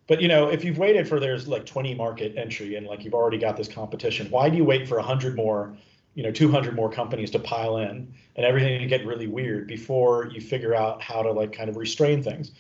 But 0.08 0.20
you 0.20 0.28
know, 0.28 0.50
if 0.50 0.64
you've 0.64 0.80
waited 0.80 1.08
for 1.08 1.20
there's 1.20 1.48
like 1.48 1.68
20 1.68 1.94
market 1.94 2.34
entry 2.38 2.76
and 2.76 2.88
like 2.88 3.06
you've 3.06 3.14
already 3.14 3.38
got 3.38 3.56
this 3.56 3.68
competition, 3.68 4.32
why 4.32 4.50
do 4.50 4.58
you 4.58 4.66
wait 4.66 4.88
for 4.88 4.98
100 4.98 5.36
more, 5.36 5.78
you 6.16 6.24
know, 6.24 6.32
200 6.32 6.76
more 6.76 6.90
companies 6.90 7.30
to 7.32 7.40
pile 7.40 7.78
in 7.78 8.12
and 8.36 8.44
everything 8.44 8.80
to 8.80 8.88
get 8.88 9.06
really 9.06 9.28
weird 9.28 9.68
before 9.68 10.32
you 10.34 10.42
figure 10.42 10.74
out 10.74 11.04
how 11.04 11.22
to 11.22 11.32
like 11.32 11.54
kind 11.54 11.70
of 11.70 11.78
restrain 11.78 12.24
things? 12.24 12.52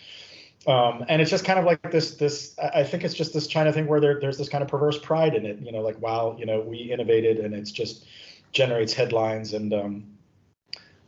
Um, 0.65 1.03
and 1.09 1.21
it's 1.21 1.29
just 1.29 1.43
kind 1.43 1.59
of 1.59 1.65
like 1.65 1.91
this 1.91 2.15
this 2.15 2.55
I 2.57 2.83
think 2.83 3.03
it's 3.03 3.13
just 3.13 3.33
this 3.33 3.47
China 3.47 3.73
thing 3.73 3.85
where 3.85 3.99
there, 3.99 4.19
there's 4.19 4.37
this 4.37 4.47
kind 4.47 4.63
of 4.63 4.69
perverse 4.69 4.97
pride 4.97 5.35
in 5.35 5.45
it. 5.45 5.59
You 5.59 5.71
know, 5.71 5.81
like 5.81 5.99
wow, 6.01 6.35
you 6.39 6.45
know, 6.45 6.61
we 6.61 6.77
innovated 6.77 7.39
and 7.39 7.53
it's 7.53 7.71
just 7.71 8.05
generates 8.53 8.93
headlines 8.93 9.53
and 9.53 9.73
um, 9.73 10.05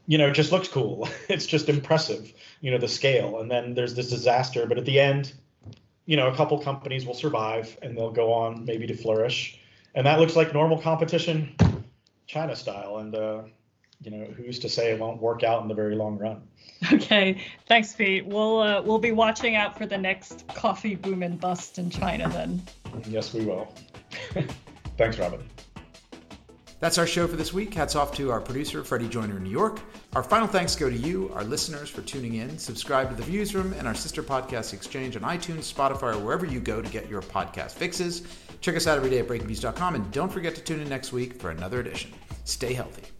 you 0.07 0.17
know, 0.17 0.27
it 0.27 0.33
just 0.33 0.51
looks 0.51 0.67
cool. 0.67 1.07
it's 1.29 1.45
just 1.45 1.69
impressive, 1.69 2.33
you 2.61 2.71
know, 2.71 2.77
the 2.77 2.87
scale. 2.87 3.39
And 3.39 3.49
then 3.49 3.73
there's 3.73 3.95
this 3.95 4.09
disaster, 4.09 4.65
but 4.65 4.77
at 4.77 4.85
the 4.85 4.99
end, 4.99 5.33
you 6.05 6.17
know, 6.17 6.27
a 6.27 6.35
couple 6.35 6.59
companies 6.59 7.05
will 7.05 7.15
survive 7.15 7.77
and 7.81 7.97
they'll 7.97 8.11
go 8.11 8.31
on 8.31 8.65
maybe 8.65 8.85
to 8.87 8.95
flourish. 8.95 9.59
And 9.95 10.05
that 10.05 10.19
looks 10.19 10.35
like 10.35 10.53
normal 10.53 10.79
competition, 10.79 11.55
China 12.27 12.55
style. 12.55 12.97
And, 12.97 13.15
uh, 13.15 13.43
you 14.01 14.11
know, 14.11 14.25
who's 14.25 14.59
to 14.59 14.69
say 14.69 14.91
it 14.91 14.99
won't 14.99 15.21
work 15.21 15.43
out 15.43 15.61
in 15.61 15.67
the 15.67 15.73
very 15.73 15.95
long 15.95 16.17
run? 16.17 16.41
Okay, 16.91 17.41
thanks, 17.67 17.93
Pete. 17.93 18.25
We'll 18.25 18.59
uh, 18.59 18.81
we'll 18.81 18.99
be 18.99 19.11
watching 19.11 19.55
out 19.55 19.77
for 19.77 19.85
the 19.85 19.97
next 19.97 20.45
coffee 20.49 20.95
boom 20.95 21.23
and 21.23 21.39
bust 21.39 21.79
in 21.79 21.89
China 21.89 22.29
then. 22.29 22.61
Yes, 23.07 23.33
we 23.33 23.45
will. 23.45 23.73
thanks, 24.97 25.17
Robin. 25.17 25.41
That's 26.79 26.97
our 26.97 27.07
show 27.07 27.27
for 27.27 27.37
this 27.37 27.53
week. 27.53 27.73
Hats 27.73 27.95
off 27.95 28.13
to 28.17 28.29
our 28.29 28.41
producer, 28.41 28.83
Freddie 28.83 29.07
Joyner 29.07 29.37
in 29.37 29.43
New 29.43 29.49
York. 29.49 29.79
Our 30.13 30.21
final 30.21 30.47
thanks 30.47 30.75
go 30.75 30.89
to 30.89 30.95
you, 30.95 31.31
our 31.33 31.43
listeners, 31.43 31.89
for 31.89 32.01
tuning 32.01 32.35
in. 32.35 32.57
Subscribe 32.59 33.09
to 33.09 33.15
the 33.15 33.23
Views 33.23 33.55
Room 33.55 33.73
and 33.73 33.87
our 33.87 33.95
sister 33.95 34.21
podcast 34.21 34.73
exchange 34.73 35.15
on 35.15 35.23
iTunes, 35.23 35.73
Spotify, 35.73 36.15
or 36.15 36.19
wherever 36.19 36.45
you 36.45 36.59
go 36.59 36.81
to 36.81 36.89
get 36.89 37.09
your 37.09 37.21
podcast 37.21 37.71
fixes. 37.71 38.23
Check 38.61 38.75
us 38.75 38.87
out 38.87 38.97
every 38.97 39.09
day 39.09 39.19
at 39.19 39.27
breakingviews.com, 39.27 39.95
and 39.95 40.11
don't 40.11 40.31
forget 40.31 40.53
to 40.55 40.61
tune 40.61 40.81
in 40.81 40.89
next 40.89 41.13
week 41.13 41.39
for 41.41 41.49
another 41.49 41.79
edition. 41.79 42.13
Stay 42.43 42.73
healthy. 42.73 43.14